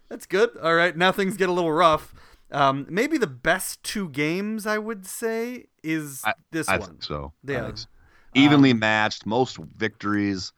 [0.08, 0.56] That's good.
[0.62, 2.14] All right, now things get a little rough.
[2.50, 6.88] Um, maybe the best two games I would say is I- this I one.
[6.88, 7.32] think so.
[7.44, 7.72] Yeah.
[7.74, 7.86] so.
[8.34, 10.52] Evenly matched, most victories.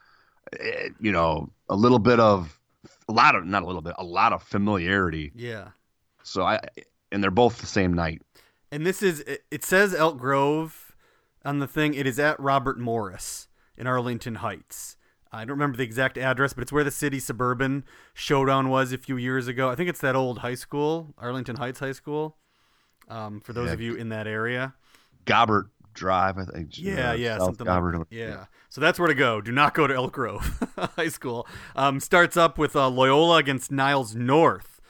[0.58, 2.60] eh, You know, a little bit of,
[3.08, 5.32] a lot of, not a little bit, a lot of familiarity.
[5.34, 5.68] Yeah.
[6.22, 6.60] So I,
[7.10, 8.22] and they're both the same night.
[8.72, 10.94] And this is it, says Elk Grove
[11.44, 11.94] on the thing.
[11.94, 14.96] It is at Robert Morris in Arlington Heights.
[15.32, 18.98] I don't remember the exact address, but it's where the city suburban showdown was a
[18.98, 19.70] few years ago.
[19.70, 22.36] I think it's that old high school, Arlington Heights High School.
[23.08, 23.72] Um, for those Yeah.
[23.74, 24.74] of you in that area.
[25.24, 26.78] Gobbert Drive, I think.
[26.78, 27.98] Yeah, uh, yeah, South something Gobbert.
[27.98, 28.44] like yeah.
[28.68, 29.40] So that's where to go.
[29.40, 30.64] Do not go to Elk Grove
[30.96, 31.46] High School.
[31.74, 34.80] Um, starts up with uh, Loyola against Niles North.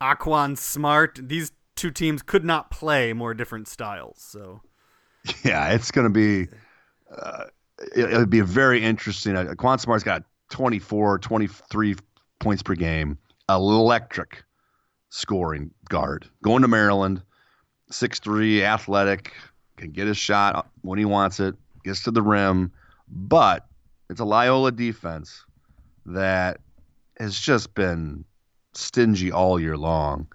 [0.00, 1.18] Aquan Smart.
[1.22, 1.50] These
[1.84, 4.16] two teams could not play more different styles.
[4.18, 4.62] So
[5.44, 6.48] Yeah, it's going to be.
[7.14, 7.44] Uh,
[7.94, 9.36] it, it'll be a very interesting.
[9.36, 11.96] Uh, Quan Smart's got 24, 23
[12.38, 13.18] points per game.
[13.50, 14.44] Electric
[15.10, 16.26] scoring guard.
[16.42, 17.22] Going to Maryland,
[17.92, 19.34] 6'3", athletic,
[19.76, 22.72] can get his shot when he wants it, gets to the rim.
[23.08, 23.66] But
[24.08, 25.44] it's a Loyola defense
[26.06, 26.60] that
[27.18, 28.24] has just been
[28.72, 30.26] stingy all year long.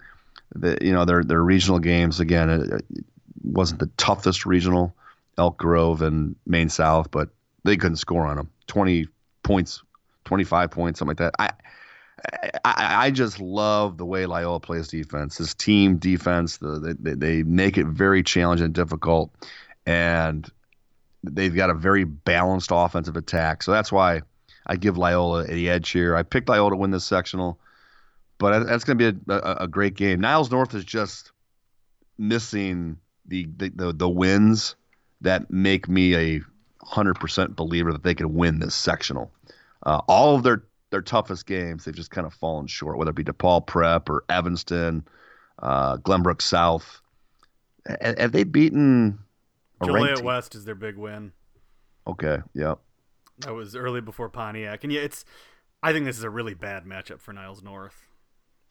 [0.54, 2.50] The, you know, their their regional games again.
[2.50, 3.04] It, it
[3.42, 4.94] wasn't the toughest regional,
[5.38, 7.28] Elk Grove and Maine South, but
[7.64, 8.50] they couldn't score on them.
[8.66, 9.06] Twenty
[9.42, 9.82] points,
[10.24, 11.34] twenty five points, something like that.
[11.38, 11.50] I,
[12.64, 15.38] I I just love the way Loyola plays defense.
[15.38, 19.30] His team defense, the, they they make it very challenging and difficult,
[19.86, 20.50] and
[21.22, 23.62] they've got a very balanced offensive attack.
[23.62, 24.22] So that's why
[24.66, 26.16] I give Loyola the edge here.
[26.16, 27.58] I picked Loyola to win this sectional,
[28.40, 30.18] but that's going to be a, a, a great game.
[30.18, 31.30] Niles North is just
[32.18, 34.74] missing the the, the, the wins
[35.20, 36.40] that make me a
[36.82, 39.30] hundred percent believer that they can win this sectional.
[39.84, 43.14] Uh, all of their their toughest games, they've just kind of fallen short, whether it
[43.16, 45.06] be DePaul Prep or Evanston,
[45.60, 47.00] uh, Glenbrook South.
[48.00, 49.18] Have have they beaten
[49.82, 50.24] a Joliet?
[50.24, 51.32] West is their big win.
[52.06, 52.76] Okay, yeah.
[53.40, 55.26] That was early before Pontiac, and yeah, it's.
[55.82, 58.09] I think this is a really bad matchup for Niles North.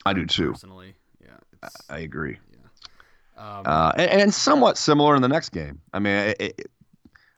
[0.06, 0.52] I do too.
[0.52, 1.36] Personally, yeah.
[1.62, 2.38] It's, I agree.
[3.36, 5.80] um, Uh, and, and somewhat similar in the next game.
[5.92, 6.70] I mean, it, it,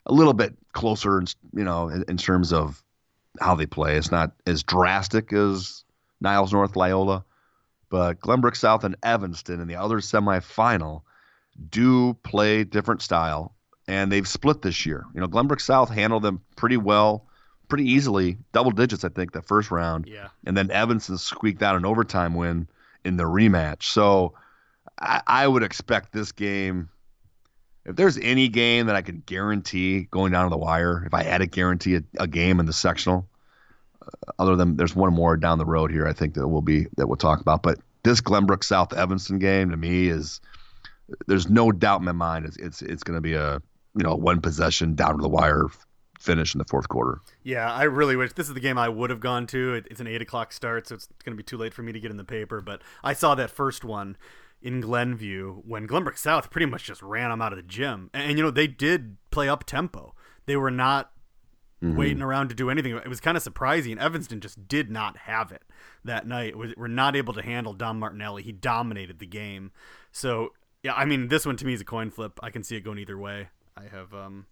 [0.06, 2.82] a little bit closer, in, you know, in, in terms of
[3.40, 3.96] how they play.
[3.96, 5.84] It's not as drastic as
[6.20, 7.24] Niles North Loyola,
[7.88, 11.02] but Glenbrook South and Evanston in the other semifinal
[11.68, 13.54] do play different style,
[13.86, 15.04] and they've split this year.
[15.14, 17.26] You know, Glenbrook South handled them pretty well,
[17.72, 20.28] pretty easily, double digits, I think, the first round yeah.
[20.44, 22.68] and then Evanston squeaked out an overtime win
[23.02, 23.84] in the rematch.
[23.84, 24.34] So
[25.00, 26.90] I, I would expect this game.
[27.86, 31.22] If there's any game that I could guarantee going down to the wire, if I
[31.22, 33.26] had to guarantee a, a game in the sectional,
[34.02, 36.88] uh, other than there's one more down the road here, I think that will be
[36.98, 37.62] that we'll talk about.
[37.62, 40.42] But this Glenbrook South Evanston game to me is
[41.26, 43.62] there's no doubt in my mind it's it's, it's going to be a
[43.96, 45.68] you know one possession down to the wire
[46.22, 47.20] finish in the fourth quarter.
[47.42, 49.74] Yeah, I really wish this is the game I would have gone to.
[49.74, 51.92] It, it's an eight o'clock start, so it's going to be too late for me
[51.92, 52.60] to get in the paper.
[52.60, 54.16] But I saw that first one
[54.60, 58.30] in Glenview when Glenbrook South pretty much just ran them out of the gym, and,
[58.30, 60.14] and, you know they did play up tempo.
[60.46, 61.12] They were not
[61.82, 62.96] waiting around to do anything.
[62.96, 63.98] It was kind of surprising.
[63.98, 65.62] Evanston just did not have it
[66.04, 66.56] that night.
[66.56, 68.42] We were not able to handle Dom Martinelli.
[68.42, 69.72] He dominated the game.
[70.12, 72.38] So yeah, I mean this one to me is a coin flip.
[72.42, 73.48] I can see it going either way.
[73.76, 74.46] I have um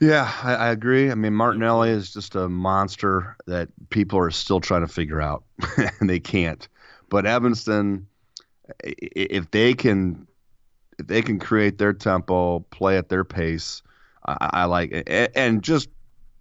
[0.00, 1.10] Yeah, I, I agree.
[1.10, 5.44] I mean, Martinelli is just a monster that people are still trying to figure out,
[6.00, 6.68] and they can't.
[7.08, 8.06] But Evanston,
[8.84, 10.26] if they can,
[10.98, 13.82] if they can create their tempo, play at their pace,
[14.26, 15.32] I, I like it.
[15.34, 15.88] And just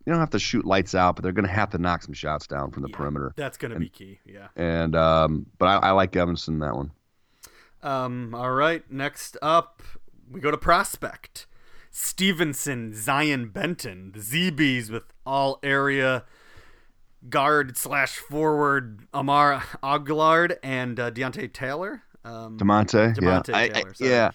[0.06, 2.14] you don't have to shoot lights out, but they're going to have to knock some
[2.14, 3.34] shots down from the yeah, perimeter.
[3.36, 4.20] That's going to be key.
[4.26, 4.48] Yeah.
[4.56, 6.92] And um, but I, I like Evanston in that one.
[7.84, 9.82] Um, all right, next up,
[10.30, 11.47] we go to Prospect.
[12.02, 16.24] Stevenson, Zion Benton, the ZBs with all area
[17.28, 22.04] guard slash forward Amar Aguilard and uh, Deontay Taylor.
[22.24, 24.32] Um, Demonte, Demonte yeah, I- I- yeah.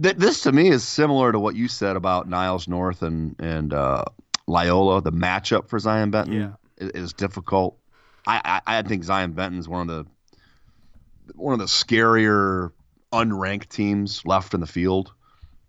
[0.00, 3.72] Th- this to me is similar to what you said about Niles North and and
[3.72, 4.04] uh,
[4.46, 5.00] Loyola.
[5.00, 6.50] The matchup for Zion Benton Yeah.
[6.76, 7.78] is, is difficult.
[8.26, 12.72] I, I I think Zion Benton is one of the one of the scarier
[13.10, 15.14] unranked teams left in the field.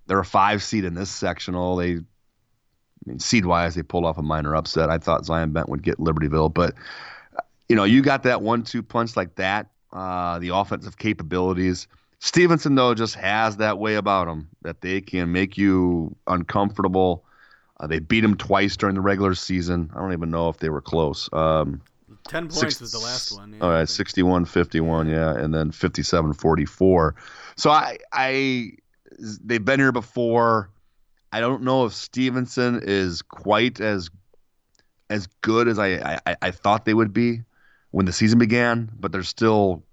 [0.09, 1.75] They're a five seed in this sectional.
[1.77, 1.99] They, I
[3.05, 4.89] mean, seed wise, they pulled off a minor upset.
[4.89, 6.73] I thought Zion Bent would get Libertyville, but
[7.69, 9.69] you know, you got that one-two punch like that.
[9.93, 11.87] Uh, the offensive capabilities.
[12.19, 17.23] Stevenson though just has that way about them that they can make you uncomfortable.
[17.79, 19.89] Uh, they beat him twice during the regular season.
[19.95, 21.29] I don't even know if they were close.
[21.31, 21.81] Um,
[22.27, 23.53] 10 points Six- was the last one.
[23.53, 23.89] Yeah, All I right, think.
[23.89, 27.15] 61 51, yeah, and then 57 44.
[27.55, 28.71] So I I
[29.19, 30.69] they've been here before.
[31.31, 34.09] I don't know if Stevenson is quite as
[35.09, 37.41] as good as I, I, I thought they would be
[37.91, 39.83] when the season began, but they're still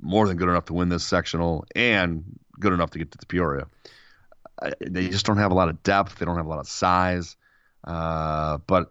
[0.00, 2.24] more than good enough to win this sectional and
[2.58, 3.66] good enough to get to the Peoria.
[4.62, 6.18] Uh, They just don't have a lot of depth.
[6.18, 7.36] They don't have a lot of size.
[7.84, 8.90] Uh, but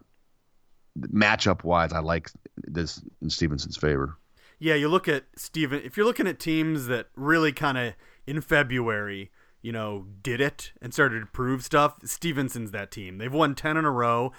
[0.98, 4.16] matchup wise, I like this in Stevenson's favor.
[4.58, 5.80] Yeah, you look at Steven.
[5.82, 7.94] If you're looking at teams that really kind of
[8.26, 9.30] in February,
[9.62, 13.18] you know, did it and started to prove stuff, Stevenson's that team.
[13.18, 14.32] They've won 10 in a row,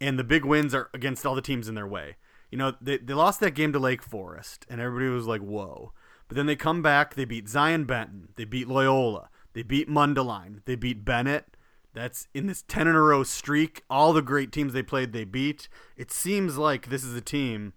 [0.00, 2.16] and the big wins are against all the teams in their way.
[2.50, 5.92] You know, they, they lost that game to Lake Forest, and everybody was like, whoa.
[6.28, 10.60] But then they come back, they beat Zion Benton, they beat Loyola, they beat Mundelein,
[10.64, 11.56] they beat Bennett.
[11.94, 13.82] That's in this 10 in a row streak.
[13.88, 15.68] All the great teams they played, they beat.
[15.96, 17.72] It seems like this is a team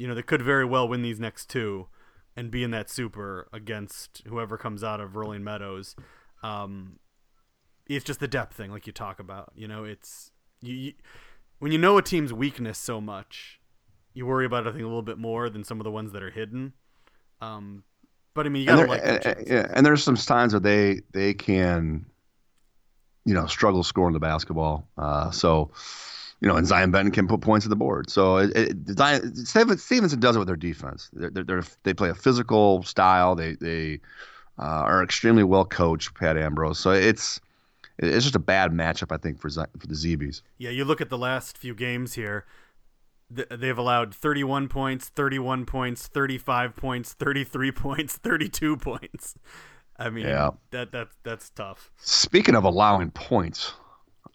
[0.00, 1.86] you know, that could very well win these next two
[2.34, 5.94] and be in that super against whoever comes out of Rolling Meadows.
[6.42, 6.98] Um,
[7.88, 9.52] it's just the depth thing, like you talk about.
[9.54, 10.30] You know, it's
[10.62, 10.92] you, you
[11.58, 13.60] when you know a team's weakness so much,
[14.14, 16.12] you worry about it I think a little bit more than some of the ones
[16.12, 16.72] that are hidden.
[17.40, 17.84] Um,
[18.34, 20.60] but I mean, you And, gotta there- like and- yeah, and there's some times where
[20.60, 22.06] they they can,
[23.24, 24.88] you know, struggle scoring the basketball.
[24.96, 25.72] Uh, so,
[26.40, 28.08] you know, and Zion Benton can put points on the board.
[28.08, 31.10] So it, it, Zion, Stevenson does it with their defense.
[31.12, 33.34] They're, they're, they're, they play a physical style.
[33.34, 34.00] They they
[34.58, 36.78] uh, are extremely well coached, Pat Ambrose.
[36.78, 37.40] So it's
[37.98, 40.42] it's just a bad matchup, I think, for Zi- for the Zeebies.
[40.58, 42.44] Yeah, you look at the last few games here.
[43.34, 49.34] th- They've allowed 31 points, 31 points, 35 points, 33 points, 32 points.
[49.98, 50.50] I mean, Yeah.
[50.70, 51.90] that that that's tough.
[51.98, 53.74] Speaking of allowing points,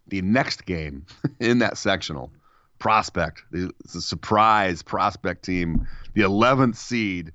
[0.07, 1.05] the next game
[1.39, 2.31] in that sectional,
[2.77, 7.31] Prospect, the, a surprise Prospect team, the 11th seed,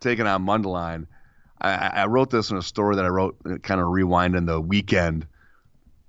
[0.00, 1.06] taking on Mundelein.
[1.60, 4.60] I, I wrote this in a story that I wrote, uh, kind of rewinding the
[4.60, 5.26] weekend.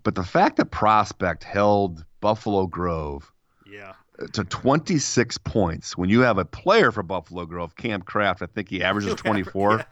[0.04, 3.32] But the fact that Prospect held Buffalo Grove
[3.66, 3.94] Yeah.
[4.34, 8.70] to 26 points when you have a player for Buffalo Grove, Cam Kraft, I think
[8.70, 9.86] he averages 24.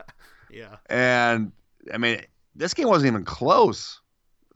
[0.50, 0.78] Yeah.
[0.90, 1.52] And
[1.94, 2.22] I mean,
[2.56, 4.00] this game wasn't even close.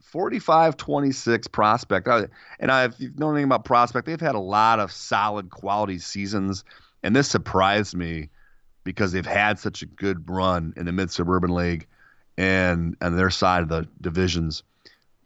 [0.02, 2.06] 45 26 prospect.
[2.60, 5.98] And I, if you know anything about prospect, they've had a lot of solid quality
[5.98, 6.64] seasons.
[7.02, 8.28] And this surprised me
[8.84, 11.86] because they've had such a good run in the mid suburban league
[12.36, 14.62] and and their side of the divisions.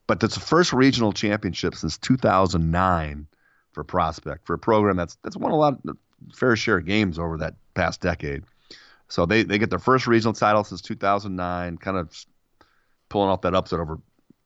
[0.07, 3.27] But it's the first regional championship since 2009
[3.73, 5.97] for prospect for a program that's that's won a lot of
[6.35, 8.45] fair share of games over that past decade.
[9.09, 12.27] So they, they get their first regional title since 2009, kind of
[13.09, 14.01] pulling off that upset over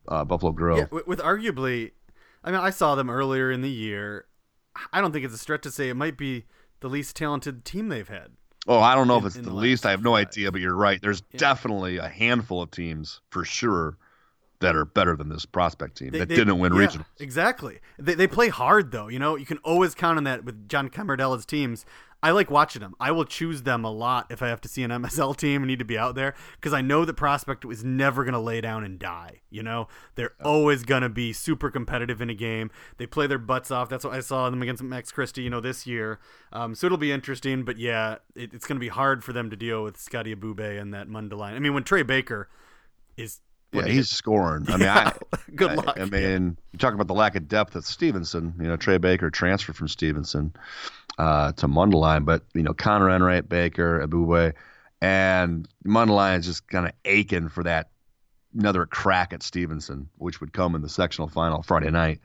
[0.09, 0.79] uh, Buffalo Grove.
[0.79, 1.93] Yeah, with, with arguably,
[2.45, 4.27] I mean, I saw them earlier in the year.
[4.93, 6.45] I don't think it's a stretch to say it might be
[6.81, 8.33] the least talented team they've had.
[8.69, 9.87] Oh, I don't know in- if it's the the least.
[9.87, 10.29] I have no five.
[10.29, 11.01] idea, but you're right.
[11.01, 13.97] There's definitely a handful of teams for sure
[14.61, 17.07] that are better than this prospect team They- that they- didn't win yeah, regional.
[17.19, 17.79] Exactly.
[17.99, 19.09] They, they play hard though.
[19.09, 21.87] You know, you can always count on that with John Camardella's teams.
[22.23, 22.95] I like watching them.
[23.01, 25.69] I will choose them a lot if I have to see an MSL team and
[25.69, 28.61] need to be out there because I know that Prospect is never going to lay
[28.61, 29.41] down and die.
[29.51, 32.71] You know, they're always going to be super competitive in a game.
[32.99, 33.89] They play their butts off.
[33.89, 35.43] That's what I saw them against Max Christie.
[35.43, 36.19] You know, this year.
[36.53, 37.65] Um, so it'll be interesting.
[37.65, 40.81] But yeah, it, it's going to be hard for them to deal with Scotty Abube
[40.81, 41.55] and that Mundelein.
[41.55, 42.49] I mean, when Trey Baker
[43.17, 43.41] is
[43.73, 44.67] Yeah, he's scoring.
[44.69, 45.99] I mean, Yeah, I, good I- luck.
[45.99, 48.55] I, mean, you talk about the lack of depth at Stevenson.
[48.59, 50.53] You know, Trey Baker transferred from Stevenson
[51.21, 54.55] uh, to Mundelein, but you know, Connor Enright, Baker, Abube,
[55.03, 57.91] and Mundelein is just kind of aching for that
[58.59, 62.21] another crack at Stevenson, which would come in the sectional final Friday night.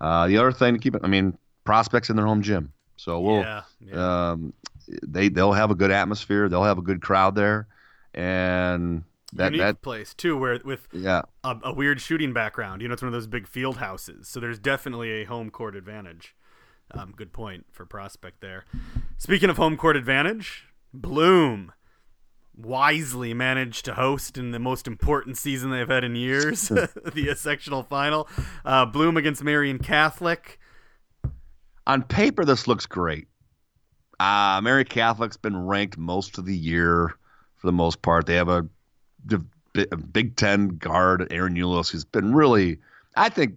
[0.00, 3.18] Uh, the other thing to keep it, I mean, prospects in their home gym, so
[3.18, 4.30] we'll yeah, yeah.
[4.30, 4.52] um,
[5.02, 7.66] they they'll have a good atmosphere, they'll have a good crowd there,
[8.14, 11.22] and that unique that place too, where with yeah.
[11.42, 12.80] a, a weird shooting background.
[12.80, 15.74] You know, it's one of those big field houses, so there's definitely a home court
[15.74, 16.36] advantage.
[16.92, 18.64] Um, good point for prospect there.
[19.18, 21.72] Speaking of home court advantage, Bloom
[22.56, 27.82] wisely managed to host in the most important season they've had in years, the sectional
[27.82, 28.28] final.
[28.64, 30.58] Uh, Bloom against Marian Catholic.
[31.86, 33.28] on paper this looks great.
[34.18, 37.14] Uh, Mary Catholic's been ranked most of the year
[37.56, 38.26] for the most part.
[38.26, 38.66] They have a,
[39.90, 42.78] a Big Ten guard, Ahron Ulis, who's been really,
[43.14, 43.56] I think,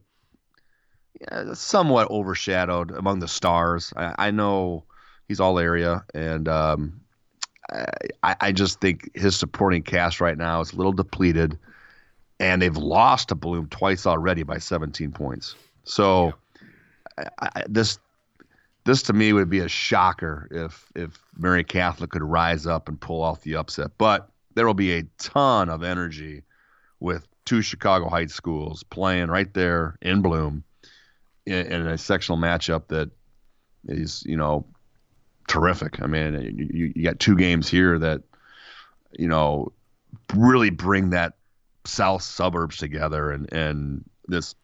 [1.53, 3.93] somewhat overshadowed among the stars.
[3.95, 4.83] I, I know
[5.27, 7.01] he's all area, and um,
[8.23, 11.57] I, I just think his supporting cast right now is a little depleted,
[12.39, 15.55] and they've lost to Bloom twice already by 17 points.
[15.83, 16.33] So
[17.17, 17.99] I, I, this
[18.85, 22.99] this to me would be a shocker if if Mary Catholic could rise up and
[22.99, 23.91] pull off the upset.
[23.97, 26.43] But there will be a ton of energy
[26.99, 30.63] with two Chicago Heights schools playing right there in Bloom
[31.49, 33.09] in, in a sectional matchup that
[33.87, 34.65] is you know
[35.47, 36.01] terrific.
[36.01, 38.21] I mean, you, you got two games here that
[39.17, 39.71] you know
[40.35, 41.33] really bring that
[41.85, 44.55] south suburbs together and and this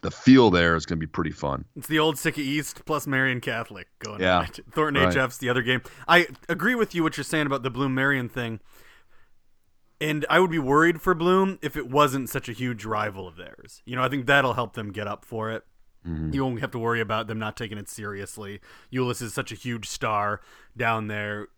[0.00, 1.64] the feel there is going to be pretty fun.
[1.76, 4.38] It's the old SICA East plus Marian Catholic going yeah.
[4.38, 4.46] on.
[4.72, 5.14] Thornton right.
[5.14, 5.82] HF's the other game.
[6.08, 8.60] I agree with you what you're saying about the Bloom Marian thing.
[10.00, 13.36] And I would be worried for Bloom if it wasn't such a huge rival of
[13.36, 13.82] theirs.
[13.84, 15.64] You know, I think that'll help them get up for it.
[16.06, 16.34] Mm-hmm.
[16.34, 18.60] You won't have to worry about them not taking it seriously.
[18.92, 20.40] Ulis is such a huge star
[20.76, 21.48] down there.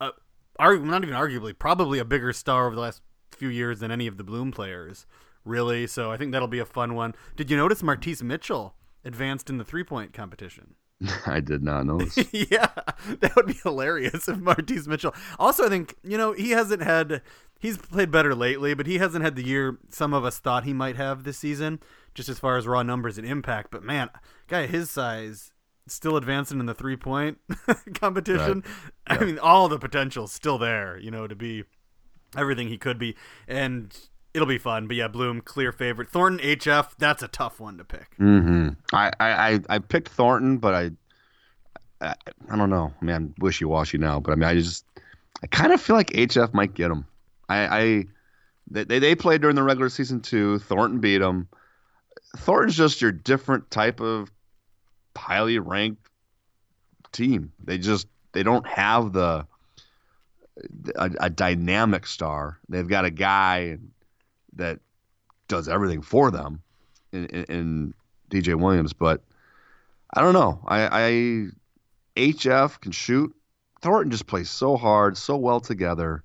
[0.00, 0.10] Uh,
[0.58, 3.02] not even arguably, probably a bigger star over the last
[3.32, 5.06] few years than any of the Bloom players
[5.44, 5.86] really.
[5.86, 7.14] So I think that'll be a fun one.
[7.36, 10.74] Did you notice Martise Mitchell advanced in the three point competition?
[11.26, 12.16] I did not notice.
[12.32, 12.70] yeah,
[13.20, 15.14] that would be hilarious if Martise Mitchell.
[15.38, 17.22] Also, I think you know he hasn't had.
[17.60, 20.74] He's played better lately, but he hasn't had the year some of us thought he
[20.74, 21.80] might have this season,
[22.14, 23.70] just as far as raw numbers and impact.
[23.70, 24.10] But man,
[24.48, 25.52] guy his size
[25.86, 27.38] still advancing in the three point
[27.94, 28.64] competition.
[29.08, 29.20] Right.
[29.20, 31.64] I mean, all the potential still there, you know, to be
[32.36, 33.16] everything he could be.
[33.46, 33.96] And
[34.32, 34.86] it'll be fun.
[34.86, 36.10] But yeah, Bloom clear favorite.
[36.10, 38.16] Thornton HF, that's a tough one to pick.
[38.18, 38.70] Mm-hmm.
[38.92, 40.90] I, I I picked Thornton, but I,
[42.00, 42.14] I
[42.50, 44.20] I, don't know, man, wishy washy now.
[44.20, 44.84] But I mean, I just
[45.42, 47.06] I kind of feel like HF might get him.
[47.48, 48.04] I, I
[48.70, 50.58] they they played during the regular season too.
[50.58, 51.48] Thornton beat them.
[52.36, 54.30] Thornton's just your different type of
[55.16, 56.08] highly ranked
[57.12, 57.52] team.
[57.62, 59.46] They just they don't have the
[60.96, 62.58] a, a, dynamic star.
[62.68, 63.78] They've got a guy
[64.54, 64.80] that
[65.48, 66.62] does everything for them
[67.12, 67.94] in, in, in
[68.30, 68.92] DJ Williams.
[68.92, 69.22] But
[70.12, 70.60] I don't know.
[70.66, 71.48] I, I
[72.16, 73.34] HF can shoot.
[73.80, 76.22] Thornton just plays so hard, so well together.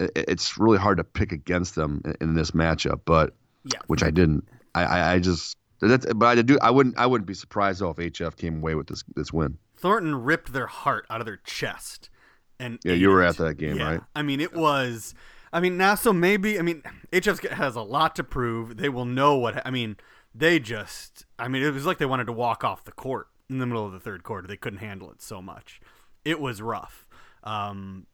[0.00, 3.00] It, it's really hard to pick against them in, in this matchup.
[3.04, 3.80] But yeah.
[3.86, 4.48] which I didn't.
[4.74, 6.58] I, I, I just that's, but I do.
[6.60, 6.98] I wouldn't.
[6.98, 9.58] I wouldn't be surprised though if HF came away with this this win.
[9.76, 12.10] Thornton ripped their heart out of their chest,
[12.58, 13.28] and yeah, you were it.
[13.28, 13.90] at that game, yeah.
[13.90, 14.00] right?
[14.16, 15.14] I mean, it was
[15.52, 18.76] I mean, now, so maybe, I mean, HF has a lot to prove.
[18.76, 19.96] They will know what, I mean,
[20.34, 23.58] they just, I mean, it was like they wanted to walk off the court in
[23.58, 24.46] the middle of the third quarter.
[24.46, 25.80] They couldn't handle it so much.
[26.24, 27.06] It was rough.
[27.44, 28.06] Um,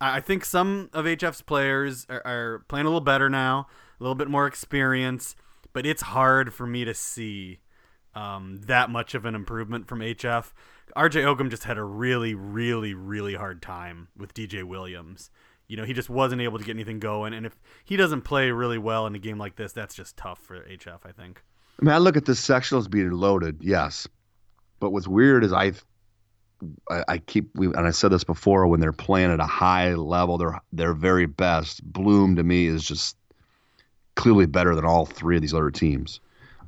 [0.00, 3.66] I think some of HF's players are, are playing a little better now,
[3.98, 5.34] a little bit more experience,
[5.76, 7.60] but it's hard for me to see
[8.14, 10.52] um, that much of an improvement from HF.
[10.96, 15.30] RJ Ogham just had a really, really, really hard time with DJ Williams
[15.68, 17.34] you know, he just wasn't able to get anything going.
[17.34, 20.38] And if he doesn't play really well in a game like this, that's just tough
[20.38, 21.42] for HF, I think.
[21.80, 24.06] I mean, I look at the sectionals being loaded, yes.
[24.78, 25.72] But what's weird is I,
[27.08, 30.38] I keep, we, and I said this before, when they're playing at a high level,
[30.38, 31.82] they're their very best.
[31.82, 33.16] Bloom to me is just
[34.16, 36.20] clearly better than all three of these other teams,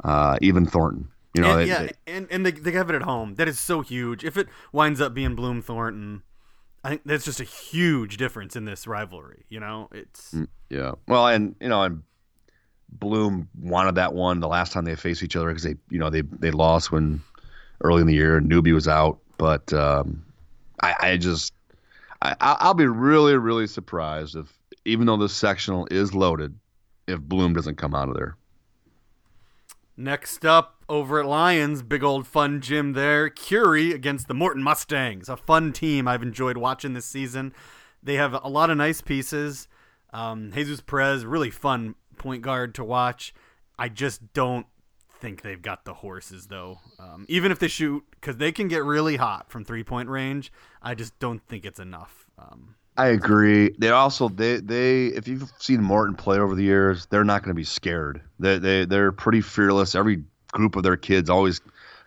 [0.05, 1.09] uh, even Thornton.
[1.35, 3.35] You know, and, they, yeah, they, and and they, they have it at home.
[3.35, 4.25] That is so huge.
[4.25, 6.23] If it winds up being Bloom Thornton,
[6.85, 9.45] I think that's just a huge difference in this rivalry.
[9.49, 10.93] You know, it's mm, yeah.
[11.07, 12.03] Well, and you know, and
[12.89, 16.11] Bloom wanted that one the last time they faced each other because they, you know,
[16.11, 17.21] they they lost when
[17.83, 19.19] early in the year and Newbie was out.
[19.37, 20.25] But um,
[20.83, 21.53] I, I just,
[22.21, 24.53] I, I'll be really, really surprised if,
[24.85, 26.59] even though this sectional is loaded,
[27.09, 28.37] if Bloom doesn't come out of there.
[29.97, 33.29] Next up, over at Lyons, big old fun gym there.
[33.29, 37.53] Curie against the Morton Mustangs, a fun team I've enjoyed watching this season.
[38.03, 39.67] They have a lot of nice pieces.
[40.13, 43.35] Um, Jesus Perez, really fun point guard to watch.
[43.79, 44.67] I just don't
[45.21, 46.79] think they've got the horses though.
[46.99, 50.53] Um, even if they shoot, because they can get really hot from three point range.
[50.81, 52.27] I just don't think it's enough.
[52.39, 53.71] Um, I agree.
[53.79, 57.51] They also they they if you've seen Morton play over the years, they're not going
[57.51, 58.21] to be scared.
[58.41, 59.95] They they they're pretty fearless.
[59.95, 61.61] Every group of their kids always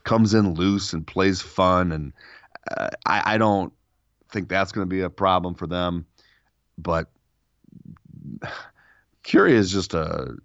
[0.03, 2.11] comes in loose and plays fun, and
[2.75, 3.71] uh, I I don't
[4.31, 6.05] think that's going to be a problem for them.
[6.77, 7.09] But
[9.23, 10.35] Curie is just a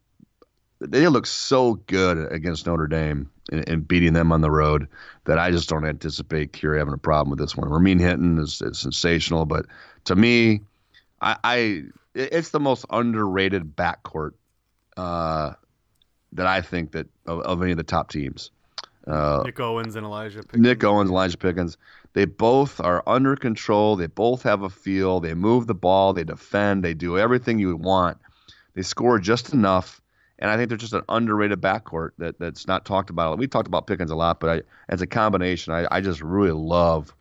[0.80, 4.88] they look so good against Notre Dame and, beating them on the road
[5.24, 7.68] that I just don't anticipate Curie having a problem with this one.
[7.68, 9.66] Ramin Hinton is, is sensational, but
[10.04, 10.60] to me,
[11.20, 11.82] I, I
[12.14, 14.32] it's the most underrated backcourt
[14.96, 15.52] uh,
[16.32, 18.50] that I think that of, of, any of the top teams.
[19.06, 20.62] Uh, Nick Owens and Elijah Pickens.
[20.62, 21.76] Nick Owens, Elijah Pickens.
[22.14, 23.94] They both are under control.
[23.96, 25.20] They both have a feel.
[25.20, 26.12] They move the ball.
[26.12, 26.82] They defend.
[26.82, 28.18] They do everything you would want.
[28.74, 30.00] They score just enough,
[30.38, 33.38] and I think they're just an underrated backcourt that that's not talked about.
[33.38, 36.52] We talked about Pickens a lot, but I, as a combination, I, I just really
[36.52, 37.14] love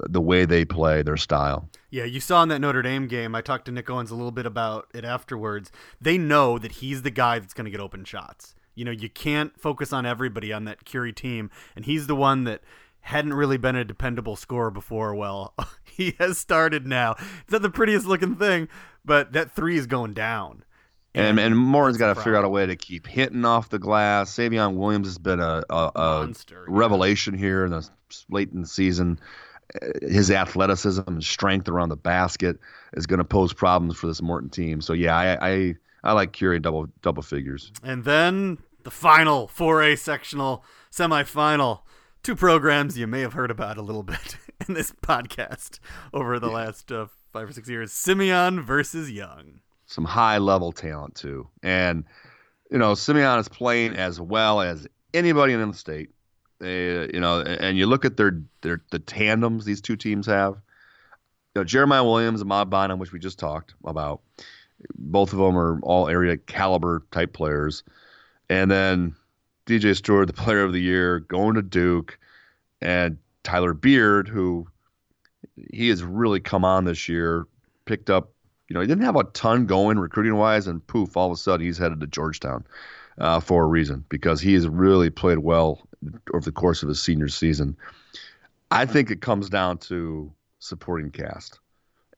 [0.00, 1.68] the way they play, their style.
[1.90, 3.34] Yeah, you saw in that Notre Dame game.
[3.34, 5.70] I talked to Nick Owens a little bit about it afterwards.
[6.00, 8.54] They know that he's the guy that's going to get open shots.
[8.74, 12.44] You know, you can't focus on everybody on that Curie team, and he's the one
[12.44, 12.60] that
[13.00, 15.14] hadn't really been a dependable scorer before.
[15.14, 15.54] Well,
[15.84, 17.12] he has started now.
[17.42, 18.68] It's not the prettiest looking thing,
[19.04, 20.64] but that three is going down.
[21.16, 24.30] And and Morton's got to figure out a way to keep hitting off the glass.
[24.30, 27.40] Savion Williams has been a, a, a Monster, revelation yeah.
[27.40, 27.88] here in the
[28.28, 29.18] late in the season.
[30.02, 32.58] His athleticism and strength around the basket
[32.92, 34.82] is going to pose problems for this Morton team.
[34.82, 37.72] So yeah, I I, I like Curie double double figures.
[37.82, 41.80] And then the final 4A sectional semifinal.
[42.22, 44.36] Two programs you may have heard about a little bit
[44.68, 45.78] in this podcast
[46.12, 51.14] over the last uh, five or six years: Simeon versus Young some high level talent
[51.14, 51.48] too.
[51.62, 52.04] And
[52.70, 56.10] you know, Simeon is playing as well as anybody in the state.
[56.58, 60.54] They, you know, and you look at their their the tandems these two teams have.
[61.54, 64.20] You know, Jeremiah Williams and Mod Bynum, which we just talked about.
[64.94, 67.82] Both of them are all area caliber type players.
[68.50, 69.16] And then
[69.64, 72.18] DJ Steward, the player of the year, going to Duke,
[72.82, 74.66] and Tyler Beard, who
[75.72, 77.46] he has really come on this year,
[77.86, 78.32] picked up
[78.68, 81.36] you know, he didn't have a ton going recruiting wise, and poof, all of a
[81.36, 82.64] sudden he's headed to Georgetown
[83.18, 85.86] uh, for a reason because he has really played well
[86.34, 87.76] over the course of his senior season.
[88.70, 91.60] I think it comes down to supporting cast,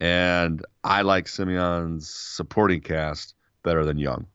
[0.01, 4.27] and I like Simeon's supporting cast better than Young,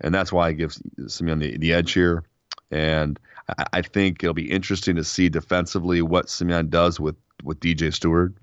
[0.00, 0.76] and that's why I give
[1.08, 2.22] Simeon the, the edge here.
[2.70, 3.18] And
[3.58, 7.92] I, I think it'll be interesting to see defensively what Simeon does with with DJ
[7.92, 8.36] Steward.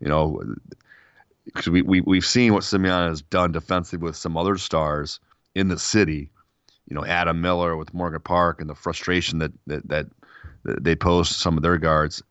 [0.00, 0.42] You know,
[1.54, 5.20] because we, we we've seen what Simeon has done defensively with some other stars
[5.54, 6.30] in the city.
[6.88, 10.06] You know, Adam Miller with Morgan Park and the frustration that that, that,
[10.64, 12.22] they pose to some of their guards.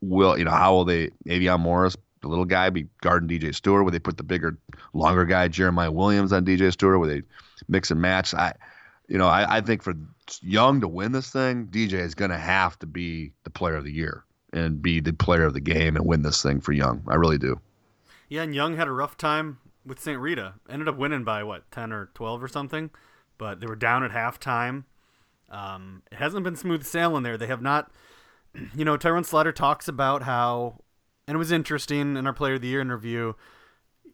[0.00, 1.10] Will you know how will they?
[1.26, 3.84] Avion Morris, the little guy, be guarding DJ Steward?
[3.84, 4.58] Will they put the bigger,
[4.92, 6.98] longer guy Jeremiah Williams on DJ Steward?
[6.98, 7.22] Will they
[7.68, 8.34] mix and match?
[8.34, 8.54] I,
[9.08, 9.94] you know, I, I think for
[10.40, 13.84] Young to win this thing, DJ is going to have to be the player of
[13.84, 17.02] the year and be the player of the game and win this thing for Young.
[17.08, 17.60] I really do.
[18.32, 20.18] Yeah, and Young had a rough time with St.
[20.18, 20.54] Rita.
[20.66, 22.88] Ended up winning by what, ten or twelve or something,
[23.36, 24.84] but they were down at halftime.
[25.50, 27.36] Um, it hasn't been smooth sailing there.
[27.36, 27.92] They have not.
[28.74, 30.78] You know, Tyrone Slaughter talks about how,
[31.26, 33.34] and it was interesting in our Player of the Year interview.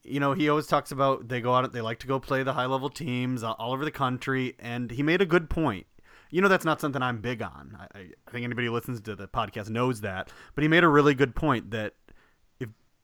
[0.03, 2.55] You know, he always talks about they go out, they like to go play the
[2.55, 5.87] high level teams all over the country, and he made a good point
[6.31, 7.77] you know that's not something I'm big on.
[7.81, 10.31] I, I, think anybody who listens to the podcast knows that.
[10.55, 11.95] But he made a really good point that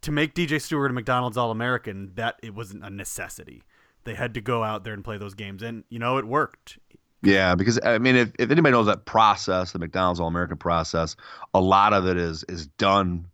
[0.04, 3.62] to make DJ Steward a McDonald's All American, that it wasn't a necessity.
[4.04, 6.78] They had to go out there and play those games, and you know it worked.
[7.22, 11.16] Yeah, because I mean, if, if anybody knows that process, the McDonald's All American process,
[11.54, 13.26] a lot of it is is done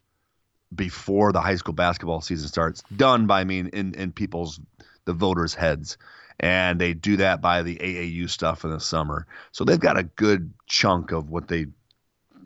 [0.73, 2.85] before the high school basketball season starts.
[2.97, 4.61] Done by I mean in in people's
[5.07, 5.99] the voters' heads,
[6.39, 9.27] and they do that by the AAU stuff in the summer.
[9.51, 11.67] So they've got a good chunk of what they,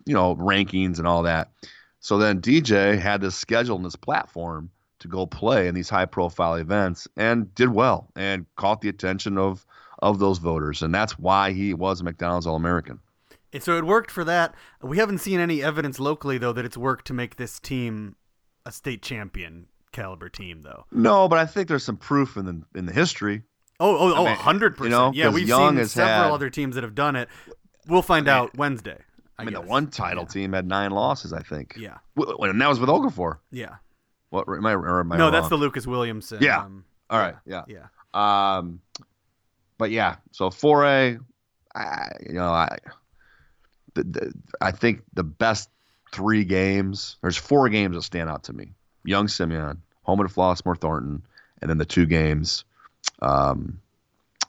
[0.07, 1.51] you know, rankings and all that.
[2.05, 6.05] So then DJ had this schedule and this platform to go play in these high
[6.05, 9.65] profile events and did well and caught the attention of
[10.01, 13.01] of those voters and that's why he was a McDonald's All American.
[13.55, 14.55] And so it worked for that.
[14.83, 18.17] We haven't seen any evidence locally though that it's worked to make this team
[18.67, 20.85] a state champion caliber team though.
[20.93, 23.45] No, but I think there's some proof in the in the history.
[23.81, 24.91] Oh, oh, oh, hundred percent.
[24.91, 27.31] You know, yeah, we've Young seen several had, other teams that have done it.
[27.87, 28.99] We'll find I mean, out Wednesday.
[29.39, 29.63] I, I mean, guess.
[29.63, 30.29] the one title yeah.
[30.29, 31.75] team had nine losses, I think.
[31.77, 31.99] Yeah.
[32.17, 33.39] And that was with Okafor.
[33.51, 33.77] Yeah.
[34.31, 34.73] What am I?
[34.73, 35.33] Am I no, wrong?
[35.33, 36.39] that's the Lucas Williamson.
[36.41, 36.61] Yeah.
[36.61, 37.35] Um, All right.
[37.47, 37.63] Yeah.
[37.69, 37.87] Yeah.
[38.15, 38.81] Um,
[39.79, 41.19] but yeah, so 4A,
[41.75, 42.79] I, you know, I,
[43.95, 45.69] the, the, I think the best
[46.13, 47.17] three games.
[47.23, 48.73] There's four games that stand out to me:
[49.05, 51.23] Young Simeon, home at Flossmoor Thornton,
[51.61, 52.65] and then the two games.
[53.21, 53.81] Um,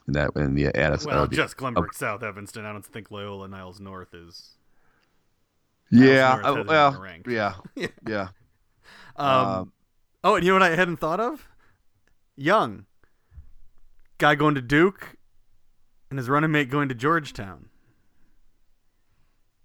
[0.06, 1.10] in that in the Addison.
[1.10, 2.64] Well, uh, just Glenbrook uh, South Evanston.
[2.64, 4.55] I don't think Loyola Niles North is
[5.90, 8.28] yeah, uh, well, yeah, yeah, yeah.
[9.16, 9.72] Um, um,
[10.24, 11.48] oh, and you know what I hadn't thought of?
[12.36, 12.86] Young
[14.18, 15.16] guy going to Duke,
[16.10, 17.68] and his running mate going to Georgetown.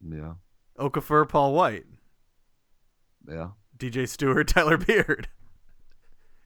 [0.07, 0.33] Yeah.
[0.79, 1.85] Okafor, Paul White.
[3.27, 3.49] Yeah.
[3.77, 5.27] DJ Steward, Tyler Beard.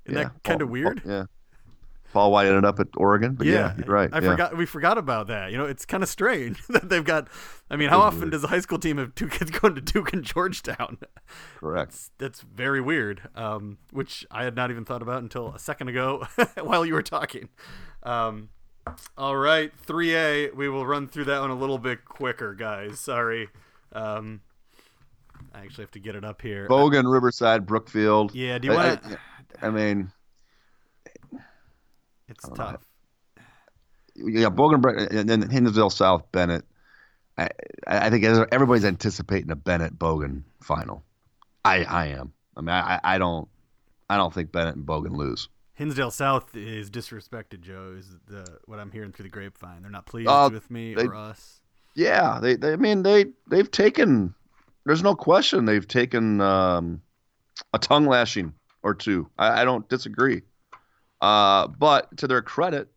[0.06, 0.24] Isn't yeah.
[0.26, 1.02] that kind of weird?
[1.06, 1.26] Yeah.
[2.16, 3.34] Paul White ended up at Oregon.
[3.34, 4.10] But yeah, yeah you're right.
[4.14, 4.32] I yeah.
[4.32, 5.52] forgot we forgot about that.
[5.52, 7.28] You know, it's kind of strange that they've got.
[7.70, 10.14] I mean, how often does a high school team have two kids going to Duke
[10.14, 10.98] and Georgetown?
[11.58, 11.92] Correct.
[11.92, 13.28] That's, that's very weird.
[13.36, 16.26] Um, which I had not even thought about until a second ago
[16.62, 17.50] while you were talking.
[18.04, 18.48] Um,
[19.18, 20.56] All right, 3A.
[20.56, 22.98] We will run through that one a little bit quicker, guys.
[22.98, 23.50] Sorry.
[23.92, 24.40] Um,
[25.54, 26.70] I actually have to get it up here.
[26.70, 28.34] Bogan, Riverside, Brookfield.
[28.34, 29.20] Yeah, do you want to?
[29.62, 30.12] I, I mean,
[32.28, 32.84] It's tough.
[34.16, 36.66] yeah, Bogan, and then Hinsdale South, Bennett.
[37.38, 37.50] I,
[37.86, 41.04] I think everybody's anticipating a Bennett Bogan final.
[41.66, 42.32] I, I am.
[42.56, 43.48] I mean, I, I don't,
[44.10, 45.50] I don't think Bennett and Bogan lose.
[45.74, 47.96] Hinsdale South is disrespected, Joe.
[47.98, 49.82] Is the what I'm hearing through the grapevine?
[49.82, 51.60] They're not pleased Uh, with me they- or us.
[51.98, 54.34] Yeah, they, they I mean they they've taken
[54.86, 57.02] there's no question they've taken um,
[57.74, 58.54] a tongue lashing
[58.84, 59.30] or two.
[59.38, 60.42] I, I don't disagree.
[61.26, 62.88] Uh, but to their credit,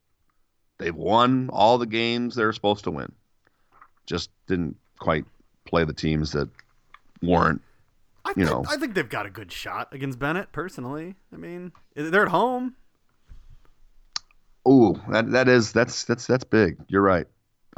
[0.76, 3.10] they've won all the games they're supposed to win.
[4.04, 5.24] Just didn't quite
[5.64, 6.50] play the teams that
[7.22, 7.62] weren't.
[8.26, 8.64] I, you think- know.
[8.68, 10.52] I think they've got a good shot against Bennett.
[10.52, 12.74] Personally, I mean, they're at home.
[14.68, 16.76] Ooh, that that is that's that's that's big.
[16.88, 17.26] You're right.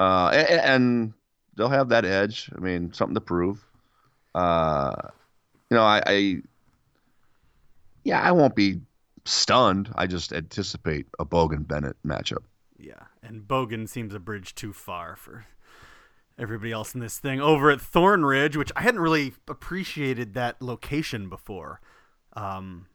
[0.01, 1.13] Uh, and, and
[1.57, 2.51] they'll have that edge.
[2.57, 3.65] I mean, something to prove.
[4.35, 4.97] Uh,
[5.71, 6.43] you know, I, I
[8.03, 8.81] yeah, I won't be
[9.31, 9.91] stunned.
[9.95, 12.45] I just anticipate a Bogan Bennett matchup.
[12.79, 15.47] Yeah, and Bogan seems a bridge too far for
[16.39, 17.41] everybody else in this thing.
[17.41, 21.81] Over at Thornridge, which I hadn't really appreciated that location before.
[22.33, 22.87] Um,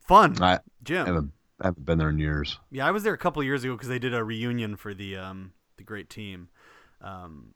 [0.00, 1.06] fun, I Jim.
[1.06, 2.58] haven't I haven't been there in years.
[2.70, 5.16] Yeah, I was there a couple years ago because they did a reunion for the
[5.16, 6.48] um the great team.
[7.00, 7.54] Um,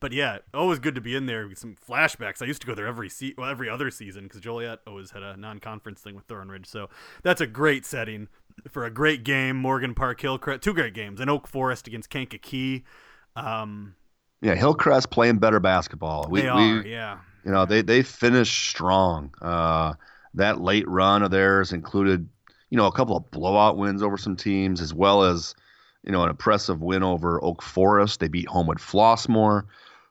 [0.00, 1.46] but yeah, always good to be in there.
[1.48, 2.40] with Some flashbacks.
[2.42, 5.22] I used to go there every se- well, every other season because Joliet always had
[5.22, 6.66] a non-conference thing with Thornridge.
[6.66, 6.88] So
[7.22, 8.28] that's a great setting
[8.68, 9.56] for a great game.
[9.56, 12.84] Morgan Park Hillcrest, two great games, and Oak Forest against Kankakee.
[13.36, 13.94] Um,
[14.40, 16.28] Yeah, Hillcrest playing better basketball.
[16.30, 17.18] We, they we are, yeah.
[17.44, 19.32] You know, they they finished strong.
[19.40, 19.94] Uh,
[20.34, 22.28] that late run of theirs included,
[22.70, 25.54] you know, a couple of blowout wins over some teams, as well as,
[26.04, 28.20] you know, an impressive win over Oak Forest.
[28.20, 29.64] They beat Homewood Flossmoor.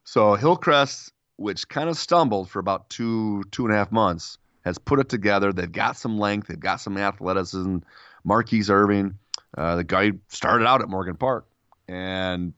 [0.08, 4.78] So Hillcrest, which kind of stumbled for about two two and a half months, has
[4.78, 5.52] put it together.
[5.52, 6.48] They've got some length.
[6.48, 7.80] They've got some athleticism.
[8.24, 9.20] Marquise Irving,
[9.58, 11.46] uh, the guy started out at Morgan Park,
[11.90, 12.54] and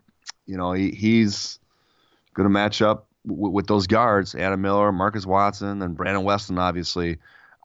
[0.46, 1.58] you know he, he's
[2.36, 6.60] going to match up w- with those guards, Adam Miller, Marcus Watson, and Brandon Weston.
[6.60, 7.18] Obviously,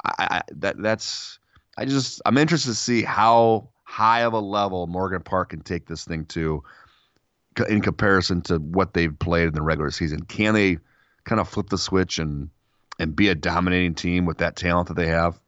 [0.02, 1.38] I, I, that that's
[1.76, 5.84] I just I'm interested to see how high of a level Morgan Park can take
[5.84, 6.64] this thing to,
[7.68, 10.22] in comparison to what they've played in the regular season.
[10.24, 10.78] Can they
[11.24, 12.50] kind of flip the switch and
[12.98, 15.40] and be a dominating team with that talent that they have?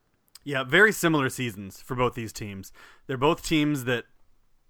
[0.44, 2.72] Yeah, very similar seasons for both these teams.
[3.06, 4.04] They're both teams that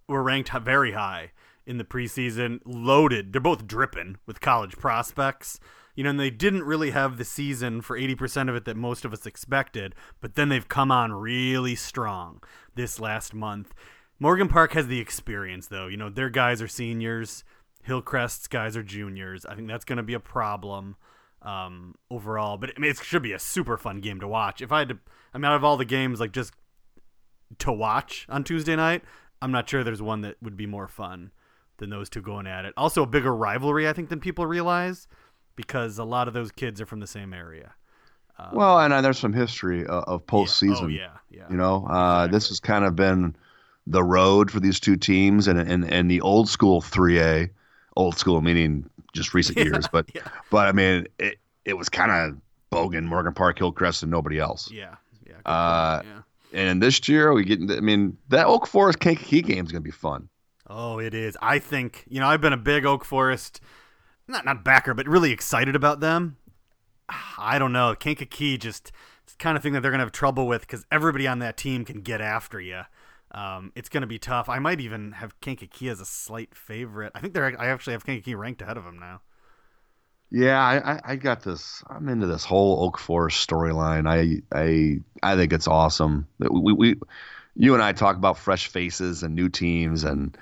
[0.09, 1.33] were ranked very high
[1.67, 3.33] in the preseason, loaded.
[3.33, 5.59] They're both dripping with college prospects.
[5.95, 9.07] You know, and they didn't really have the season for 80% of it that most
[9.07, 12.43] of us expected, but then they've come on really strong
[12.75, 13.75] this last month.
[14.19, 15.87] Morgan Park has the experience, though.
[15.87, 17.45] You know, their guys are seniors,
[17.87, 19.47] Hillcrest's guys are juniors.
[19.47, 20.97] I think that's going to be a problem
[21.43, 22.57] um, overall.
[22.57, 24.61] But I mean, it should be a super fun game to watch.
[24.61, 24.99] If I had to,
[25.33, 26.53] I mean, out of all the games, like just
[27.59, 29.03] to watch on Tuesday night,
[29.41, 31.31] I'm not sure there's one that would be more fun
[31.79, 32.75] than those two going at it.
[32.77, 35.07] Also, a bigger rivalry, I think, than people realize
[35.55, 37.75] because a lot of those kids are from the same area.
[38.53, 40.83] Well, and uh, there's some history of, of postseason.
[40.83, 41.47] Oh yeah, yeah.
[41.49, 43.35] You know, uh, this has kind of been
[43.87, 47.51] the road for these two teams, and and and the old school 3A,
[47.97, 50.23] old school meaning just recent years, but yeah.
[50.51, 52.41] but I mean it it was kind of
[52.73, 54.71] Bogan, Morgan Park, Hillcrest, and nobody else.
[54.71, 56.23] yeah, yeah, Uh, point, yeah.
[56.61, 59.87] And this year we get, I mean, that Oak Forest Kankakee game is going to
[59.87, 60.29] be fun.
[60.69, 61.37] Oh, it is.
[61.43, 63.61] I think you know I've been a big Oak Forest,
[64.27, 66.37] not not backer, but really excited about them.
[67.39, 67.95] I don't know.
[67.95, 68.91] Kankakee just
[69.25, 71.57] it's the kind of thing that they're gonna have trouble with because everybody on that
[71.57, 72.83] team can get after you.
[73.33, 74.49] Um, it's gonna be tough.
[74.49, 77.13] I might even have Kankakee as a slight favorite.
[77.15, 77.61] I think they're.
[77.61, 79.21] I actually have Kankakee ranked ahead of them now.
[80.31, 81.85] Yeah, I, I, I got this.
[81.89, 84.09] I'm into this whole Oak Forest storyline.
[84.09, 86.27] I, I, I think it's awesome.
[86.39, 86.95] We, we,
[87.55, 90.37] you and I talk about fresh faces and new teams, and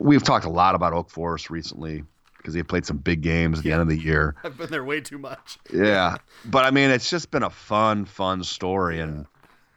[0.00, 2.02] we've talked a lot about Oak Forest recently
[2.38, 4.36] because they played some big games at the end of the year.
[4.44, 5.58] I've been there way too much.
[5.72, 6.16] Yeah,
[6.46, 9.26] but I mean, it's just been a fun, fun story, and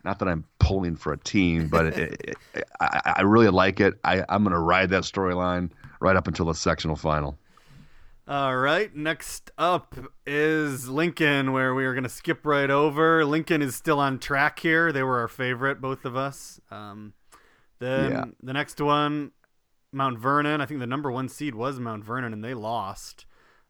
[0.03, 3.95] not that I'm pulling for a team, but it, it, I, I really like it.
[4.03, 7.37] I, I'm going to ride that storyline right up until the sectional final.
[8.27, 9.95] All right, next up
[10.25, 13.25] is Lincoln, where we are going to skip right over.
[13.25, 14.91] Lincoln is still on track here.
[14.91, 16.61] They were our favorite, both of us.
[16.69, 17.13] Um,
[17.79, 18.25] then Yeah.
[18.41, 19.31] the next one,
[19.91, 20.61] Mount Vernon.
[20.61, 23.25] I think the number one seed was Mount Vernon, and they lost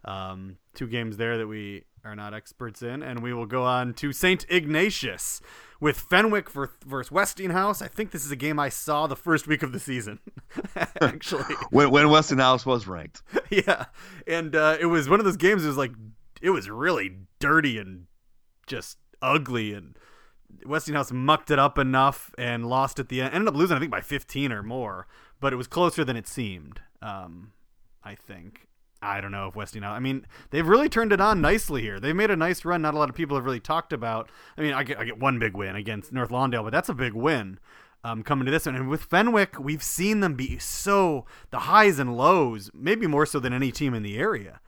[0.05, 3.93] um, two games there that we are not experts in, and we will go on
[3.95, 4.45] to St.
[4.49, 5.41] Ignatius
[5.79, 7.81] with Fenwick versus Westinghouse.
[7.81, 10.19] I think this is a game I saw the first week of the season,
[11.01, 11.55] actually.
[11.69, 13.21] when, when Westinghouse was ranked.
[13.49, 13.85] yeah.
[14.27, 15.91] And uh, it was one of those games, it was like,
[16.41, 18.05] it was really dirty and
[18.67, 19.73] just ugly.
[19.73, 19.97] And
[20.65, 23.33] Westinghouse mucked it up enough and lost at the end.
[23.33, 25.07] Ended up losing, I think, by 15 or more,
[25.39, 27.53] but it was closer than it seemed, um,
[28.03, 28.67] I think.
[29.01, 29.95] I don't know if Westinghouse.
[29.95, 31.99] I mean, they've really turned it on nicely here.
[31.99, 32.83] They've made a nice run.
[32.83, 34.29] Not a lot of people have really talked about.
[34.57, 36.93] I mean, I get, I get one big win against North Lawndale, but that's a
[36.93, 37.59] big win
[38.03, 38.75] um, coming to this one.
[38.75, 43.39] And with Fenwick, we've seen them be so the highs and lows, maybe more so
[43.39, 44.59] than any team in the area.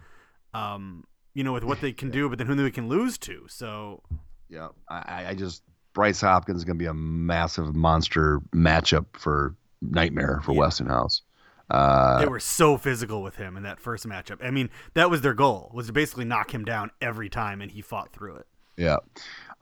[0.53, 3.45] Um, you know, with what they can do, but then who they can lose to.
[3.47, 4.03] So,
[4.49, 5.63] yeah, I, I just
[5.93, 10.59] Bryce Hopkins is going to be a massive monster matchup for nightmare for yeah.
[10.59, 11.21] Westinghouse.
[11.69, 14.43] Uh, they were so physical with him in that first matchup.
[14.43, 17.71] I mean, that was their goal was to basically knock him down every time, and
[17.71, 18.47] he fought through it.
[18.77, 18.97] Yeah,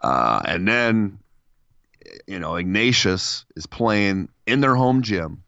[0.02, 1.20] uh, and then
[2.28, 5.44] you know Ignatius is playing in their home gym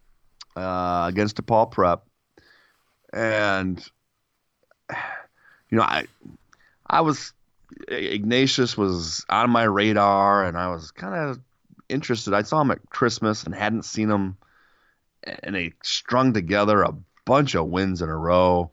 [0.55, 2.03] uh, against DePaul Prep,
[3.11, 3.83] and
[4.89, 6.05] you know I
[6.87, 7.33] I was
[7.87, 11.39] Ignatius was on my radar, and I was kind of
[11.89, 12.33] interested.
[12.33, 14.37] I saw him at Christmas and hadn't seen him
[15.24, 16.93] and they strung together a
[17.26, 18.71] bunch of wins in a row,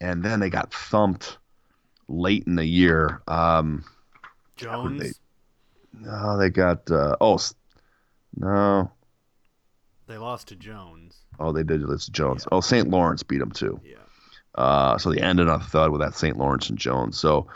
[0.00, 1.38] and then they got thumped
[2.08, 3.22] late in the year.
[3.28, 3.84] Um,
[4.56, 5.02] Jones.
[5.02, 5.12] They,
[6.00, 7.38] no, they got uh, oh
[8.36, 8.90] no.
[10.06, 11.16] They lost to Jones.
[11.38, 12.44] Oh, they did lose to Jones.
[12.44, 12.56] Yeah.
[12.56, 12.88] Oh, St.
[12.88, 13.80] Lawrence beat them too.
[13.84, 13.96] Yeah.
[14.54, 16.36] Uh, so they ended on a thud with that St.
[16.36, 17.18] Lawrence and Jones.
[17.18, 17.46] So,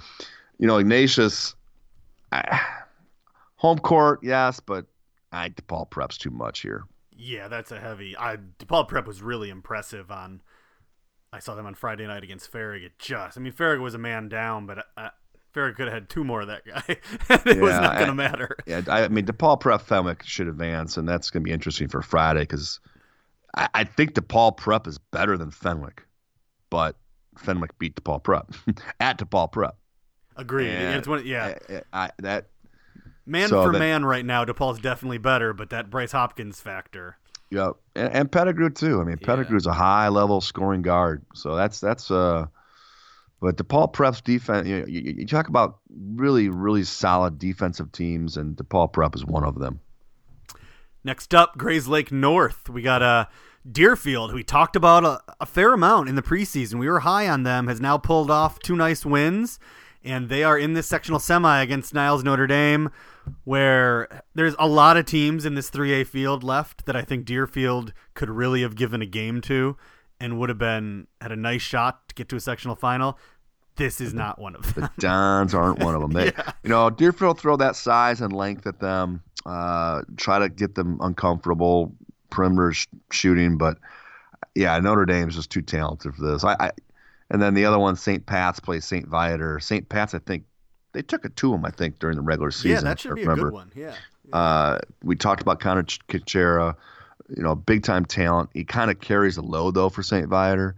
[0.58, 1.54] you know, Ignatius,
[2.32, 2.60] I,
[3.56, 4.86] home court, yes, but
[5.32, 6.84] I DePaul Prep's too much here.
[7.16, 8.16] Yeah, that's a heavy.
[8.16, 10.42] I DePaul Prep was really impressive on.
[11.32, 12.98] I saw them on Friday night against Farragut.
[12.98, 15.08] Just, I mean, Farragut was a man down, but uh,
[15.52, 16.82] Farragut could have had two more of that guy.
[16.88, 18.56] it yeah, was not going to matter.
[18.66, 22.00] Yeah, I mean, DePaul Prep Fenwick should advance, and that's going to be interesting for
[22.00, 22.80] Friday because
[23.56, 26.06] I, I, think DePaul Prep is better than Fenwick,
[26.70, 26.96] but
[27.38, 28.52] Fenwick beat DePaul Prep
[29.00, 29.76] at DePaul Prep.
[30.36, 30.68] Agreed.
[30.68, 32.48] And it's one, yeah, I, I, that
[33.26, 37.18] Man so for that, man, right now, DePaul's definitely better, but that Bryce Hopkins factor.
[37.50, 39.00] Yeah, and, and Pettigrew too.
[39.00, 39.72] I mean, Pettigrew's yeah.
[39.72, 42.46] a high level scoring guard, so that's that's uh.
[43.38, 48.38] But DePaul Prep's defense, you, know, you, you talk about really, really solid defensive teams,
[48.38, 49.80] and DePaul Prep is one of them.
[51.04, 52.70] Next up, Grayslake North.
[52.70, 53.24] We got a uh,
[53.70, 56.78] Deerfield, who we talked about a, a, fair amount in the preseason.
[56.78, 59.58] We were high on them, has now pulled off two nice wins,
[60.06, 62.90] and they are in this sectional semi against Niles Notre Dame
[63.44, 67.92] where there's a lot of teams in this 3A field left that I think Deerfield
[68.14, 69.76] could really have given a game to
[70.20, 73.18] and would have been had a nice shot to get to a sectional final.
[73.74, 74.84] This is not one of them.
[74.84, 76.10] The Dons aren't one of them.
[76.12, 76.52] They, yeah.
[76.62, 80.98] You know, Deerfield throw that size and length at them, uh, try to get them
[81.02, 81.92] uncomfortable
[82.30, 83.76] perimeter sh- shooting, but
[84.54, 86.42] yeah, Notre Dame's just too talented for this.
[86.42, 86.70] I, I
[87.30, 88.24] and then the other one, St.
[88.24, 89.06] Pat's plays St.
[89.06, 89.58] Viator.
[89.60, 89.88] St.
[89.88, 90.44] Pat's, I think,
[90.92, 92.70] they took it to him, I think, during the regular season.
[92.70, 93.70] Yeah, that should be a good one.
[93.74, 93.94] Yeah.
[94.28, 94.36] yeah.
[94.36, 96.74] Uh, we talked about Connor Kachera,
[97.36, 98.50] you know, big time talent.
[98.54, 100.26] He kind of carries the load though for St.
[100.26, 100.74] Viator.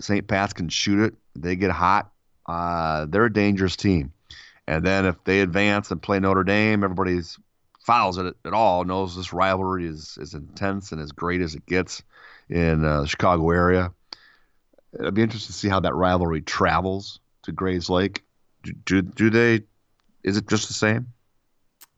[0.00, 0.26] St.
[0.26, 1.14] Pat's can shoot it.
[1.36, 2.10] They get hot.
[2.46, 4.12] Uh, they're a dangerous team.
[4.66, 7.38] And then if they advance and play Notre Dame, everybody's
[7.84, 11.66] fouls it at all knows this rivalry is as intense and as great as it
[11.66, 12.02] gets
[12.48, 13.92] in uh, the Chicago area.
[14.98, 18.20] It'll be interesting to see how that rivalry travels to Grayslake
[18.84, 19.62] do do they?
[20.22, 21.08] Is it just the same?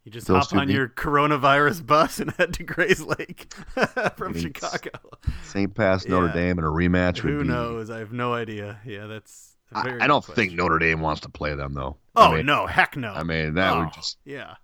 [0.04, 3.52] You just Those hop on your coronavirus bus and head to Grayslake
[4.16, 4.90] from Chicago.
[5.44, 5.74] St.
[5.74, 7.18] Pat's Notre Dame in a rematch.
[7.18, 7.88] Who be, knows?
[7.90, 8.78] I have no idea.
[8.84, 9.56] Yeah, that's.
[9.72, 10.34] I, I, don't question.
[10.34, 11.96] think Notre Dame wants to play them though.
[12.14, 13.12] Oh I mean, no, heck no.
[13.12, 14.18] I mean that oh, would just.
[14.24, 14.54] Yeah.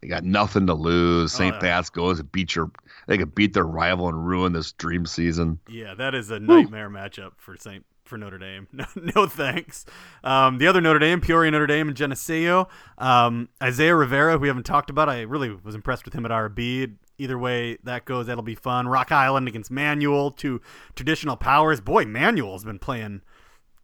[0.00, 1.32] They got nothing to lose.
[1.32, 1.52] St.
[1.52, 1.60] Oh, yeah.
[1.60, 2.70] Pat's goes and beat your.
[3.06, 5.58] They could beat their rival and ruin this dream season.
[5.68, 6.96] Yeah, that is a nightmare Woo.
[6.96, 8.66] matchup for St for Notre Dame.
[8.72, 9.84] No, no thanks.
[10.24, 12.68] Um, the other Notre Dame, Peoria Notre Dame, and Geneseo.
[12.96, 15.08] Um, Isaiah Rivera, who we haven't talked about.
[15.08, 16.96] I really was impressed with him at RB.
[17.18, 18.88] Either way that goes, that'll be fun.
[18.88, 20.60] Rock Island against Manual, two
[20.94, 21.80] traditional powers.
[21.80, 23.22] Boy, Manual's been playing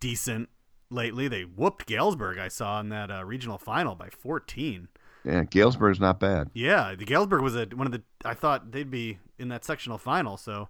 [0.01, 0.49] decent
[0.91, 1.29] lately.
[1.29, 4.89] They whooped Galesburg, I saw, in that uh, regional final by 14.
[5.25, 6.51] Yeah, Galesburg's not bad.
[6.53, 8.03] Yeah, the Galesburg was a, one of the.
[8.25, 10.69] I thought they'd be in that sectional final, so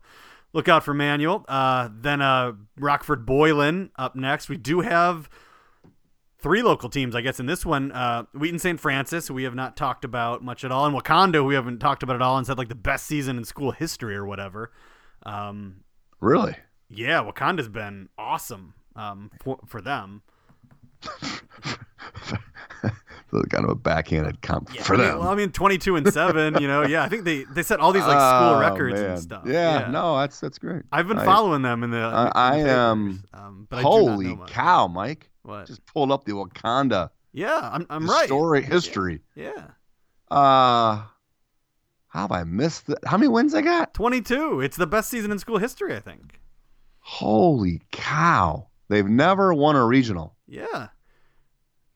[0.52, 1.44] look out for Manual.
[1.48, 4.48] Uh, then uh, Rockford Boylan up next.
[4.48, 5.28] We do have
[6.38, 7.90] three local teams, I guess, in this one.
[7.90, 8.78] Uh, Wheaton St.
[8.78, 10.84] Francis, we have not talked about much at all.
[10.84, 13.44] And Wauconda, we haven't talked about at all and said like the best season in
[13.44, 14.70] school history or whatever.
[15.24, 15.84] Um,
[16.20, 16.56] really?
[16.88, 20.22] Yeah, Wauconda's been awesome um, for, for them.
[23.50, 25.18] kind of a backhanded comp Yeah, for them.
[25.18, 26.60] Well, I mean, twenty-two and seven.
[26.60, 27.02] You know, yeah.
[27.02, 29.10] I think they they set all these like school Oh, records man.
[29.10, 29.42] and stuff.
[29.46, 30.82] Yeah, no, that's that's great.
[30.92, 31.98] I've been I- following them in the.
[31.98, 35.30] I- in the am- Um, but I do not Holy cow, Mike!
[35.42, 35.66] What?
[35.66, 38.20] Just pulled up the Wauconda yeah, I'm I'm right.
[38.22, 39.20] historic history.
[39.34, 39.50] Yeah,
[40.30, 41.02] Uh,
[42.08, 42.98] how have I missed that?
[43.04, 43.92] How many wins I got?
[43.94, 44.60] twenty-two.
[44.60, 46.40] It's the best season in school history, I think.
[47.00, 48.68] Holy cow!
[48.88, 50.36] They've never won a regional.
[50.46, 50.88] Yeah.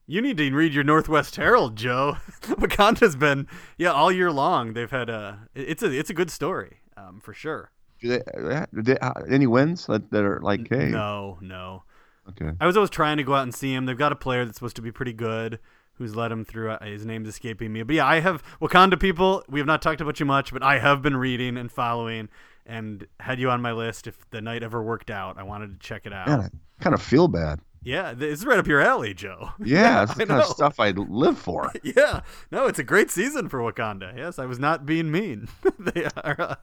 [0.09, 2.17] You need to read your Northwest Herald, Joe.
[2.57, 3.47] Wauconda's been
[3.77, 4.73] yeah all year long.
[4.73, 7.71] They've had a it's a it's a good story um, for sure.
[8.01, 8.97] Do they, do they-
[9.29, 11.83] any wins that, that are like, hey, No, no.
[12.29, 13.85] okay, I was always trying to go out and see him.
[13.85, 15.59] They've got a player that's supposed to be pretty good
[15.95, 16.71] who's led him through.
[16.71, 17.83] Uh, his name's escaping me.
[17.83, 19.43] But yeah, I have Wauconda people.
[19.49, 22.29] We have not talked about you much, but I have been reading and following
[22.65, 25.37] and had you on my list if the night ever worked out.
[25.37, 26.27] I wanted to check it out.
[26.29, 26.49] man,
[26.79, 27.59] I kind of feel bad.
[27.81, 29.51] Yeah, it's right up your alley, Joe.
[29.63, 31.71] Yeah, that's the kind of stuff I live for.
[31.83, 32.21] Yeah,
[32.51, 34.13] no, it's a great season for Wauconda.
[34.17, 35.47] Yes, I was not being mean.
[35.79, 36.55] they are, uh,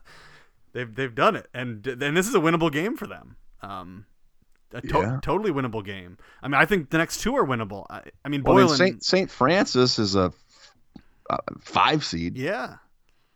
[0.73, 3.35] they've they've done it, and and this is a winnable game for them.
[3.61, 4.05] Um,
[4.73, 5.19] a to- Yeah.
[5.23, 6.17] totally winnable game.
[6.43, 7.85] I mean, I think the next two are winnable.
[7.89, 10.31] I, I mean, Well, I mean, Saint Saint Francis is a
[11.61, 12.37] five seed.
[12.37, 12.75] yeah,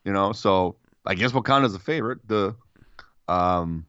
[0.05, 0.75] You know, so
[1.05, 2.19] I guess Wauconda's a favorite.
[2.27, 2.55] The
[3.27, 3.85] um,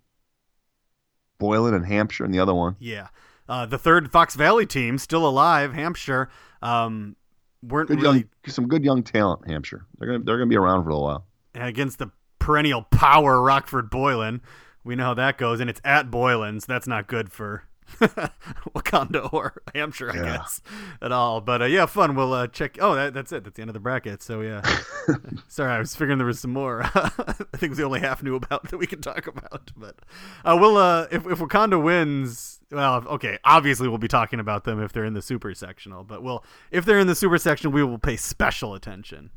[1.39, 2.77] Boylan and Hampshire and the other one.
[2.81, 3.09] yeah.
[3.49, 6.31] Uh, the third Fox Valley team still alive, Hampshire.
[6.63, 7.17] Um,
[7.63, 9.49] weren't Good really young, some good young talent.
[9.49, 9.87] Hampshire.
[9.99, 11.27] They're gonna they're gonna be around for a while.
[11.55, 14.41] against the perennial power Rockford Boylan.
[14.85, 16.67] We know how that goes, and it's at Boylan's.
[16.67, 17.65] That's not good for
[18.75, 20.23] Wauconda or Hampshire, I Yeah.
[20.39, 20.61] guess,
[21.01, 21.41] at all.
[21.41, 22.15] But uh, yeah, fun.
[22.15, 22.79] We'll uh, check.
[22.81, 23.45] Oh, that, that's it.
[23.45, 24.23] That's the end of the bracket.
[24.23, 24.63] So yeah.
[25.49, 26.83] Sorry, I was figuring there was some more.
[26.95, 27.11] I
[27.57, 29.71] think it was the only half knew about that we could talk about.
[29.77, 29.97] But
[30.45, 33.39] uh, we'll uh, if if Wauconda wins, well, okay.
[33.45, 36.05] Obviously, we'll be talking about them if they're in the super sectional.
[36.05, 39.31] But we'll if they're in the super sectional, we will pay special attention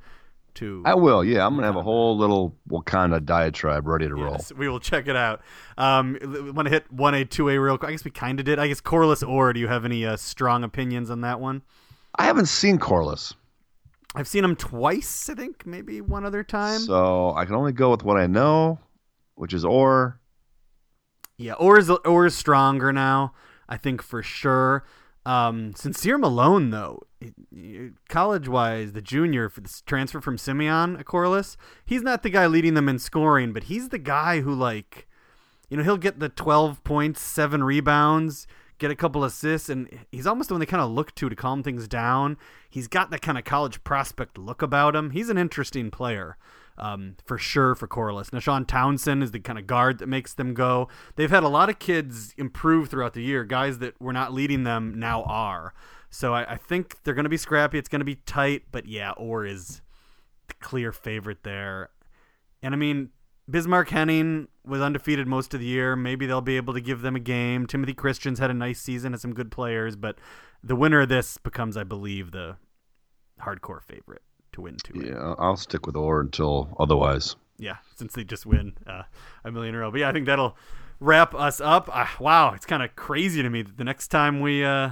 [0.55, 0.81] to.
[0.85, 1.23] I will.
[1.23, 4.37] Yeah, I'm gonna have a whole little Wauconda diatribe ready to roll.
[4.57, 5.41] We will check it out.
[5.77, 6.17] Um,
[6.53, 7.89] want to hit one A, two A real quick?
[7.89, 8.59] I guess we kind of did.
[8.59, 11.61] I guess Corliss or do you have any uh, strong opinions on that one?
[12.17, 13.33] I haven't seen Corliss,
[14.15, 15.29] I've seen him twice.
[15.29, 16.79] I think maybe one other time.
[16.79, 18.79] so I can only go with what I know,
[19.35, 20.19] which is Orr.
[21.37, 23.33] yeah, Orr is Orr is stronger now.
[23.67, 24.85] I think for sure.
[25.25, 27.01] Um, Sincere Malone though,
[28.09, 32.87] college wise, the junior for transfer from Simeon Corliss, he's not the guy leading them
[32.87, 35.07] in scoring, but he's the guy who like,
[35.69, 38.45] you know, he'll get the twelve points, seven rebounds,
[38.77, 41.35] get a couple assists, and he's almost the one they kind of look to to
[41.35, 42.37] calm things down.
[42.69, 45.09] He's got that kind of college prospect look about him.
[45.09, 46.37] He's an interesting player.
[46.77, 48.33] Um, for sure for Corliss.
[48.33, 50.89] Now, Sean Townsend is the kind of guard that makes them go.
[51.15, 53.45] They've had a lot of kids improve throughout the year.
[53.45, 55.73] Guys that were not leading them now are.
[56.09, 57.77] So I, I think they're going to be scrappy.
[57.77, 59.81] It's going to be tight, but yeah, Orr is
[60.47, 61.89] the clear favorite there.
[62.61, 63.09] And I mean,
[63.49, 65.95] Bismarck Henning was undefeated most of the year.
[65.95, 67.67] Maybe they'll be able to give them a game.
[67.67, 70.17] Timothy Christians had a nice season, and some good players, but
[70.63, 72.57] the winner of this becomes, I believe, the
[73.41, 74.23] hardcore favorite
[74.55, 75.01] to win two.
[75.05, 77.35] Yeah, I'll stick with Orr until otherwise.
[77.57, 79.03] Yeah, since they just win uh,
[79.43, 79.91] a million in a row.
[79.91, 80.57] But yeah, I think that'll
[80.99, 81.89] wrap us up.
[81.91, 84.89] Uh, wow, it's kind of crazy to me that the next time we uh,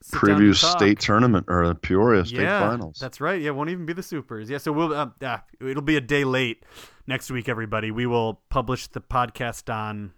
[0.00, 2.98] sit down to Preview state tournament or the Peoria state yeah, finals.
[2.98, 3.40] That's right.
[3.40, 4.48] Yeah, it won't even be the supers.
[4.48, 6.64] Yeah, so we'll uh, uh, it'll be a day late
[7.06, 7.48] next week.
[7.48, 10.12] Everybody, we will publish the podcast on,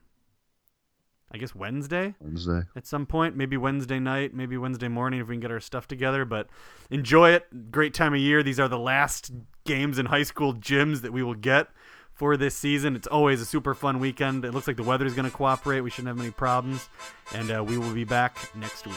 [1.34, 2.62] I guess Wednesday Wednesday.
[2.76, 3.34] at some point.
[3.36, 6.24] Maybe Wednesday night, maybe Wednesday morning if we can get our stuff together.
[6.24, 6.48] But
[6.90, 7.72] enjoy it.
[7.72, 8.44] Great time of year.
[8.44, 9.32] These are the last
[9.64, 11.68] games in high school gyms that we will get
[12.12, 12.94] for this season.
[12.94, 14.44] It's always a super fun weekend.
[14.44, 15.80] It looks like the weather is going to cooperate.
[15.80, 16.88] We shouldn't have any problems.
[17.34, 18.94] And uh, we will be back next week.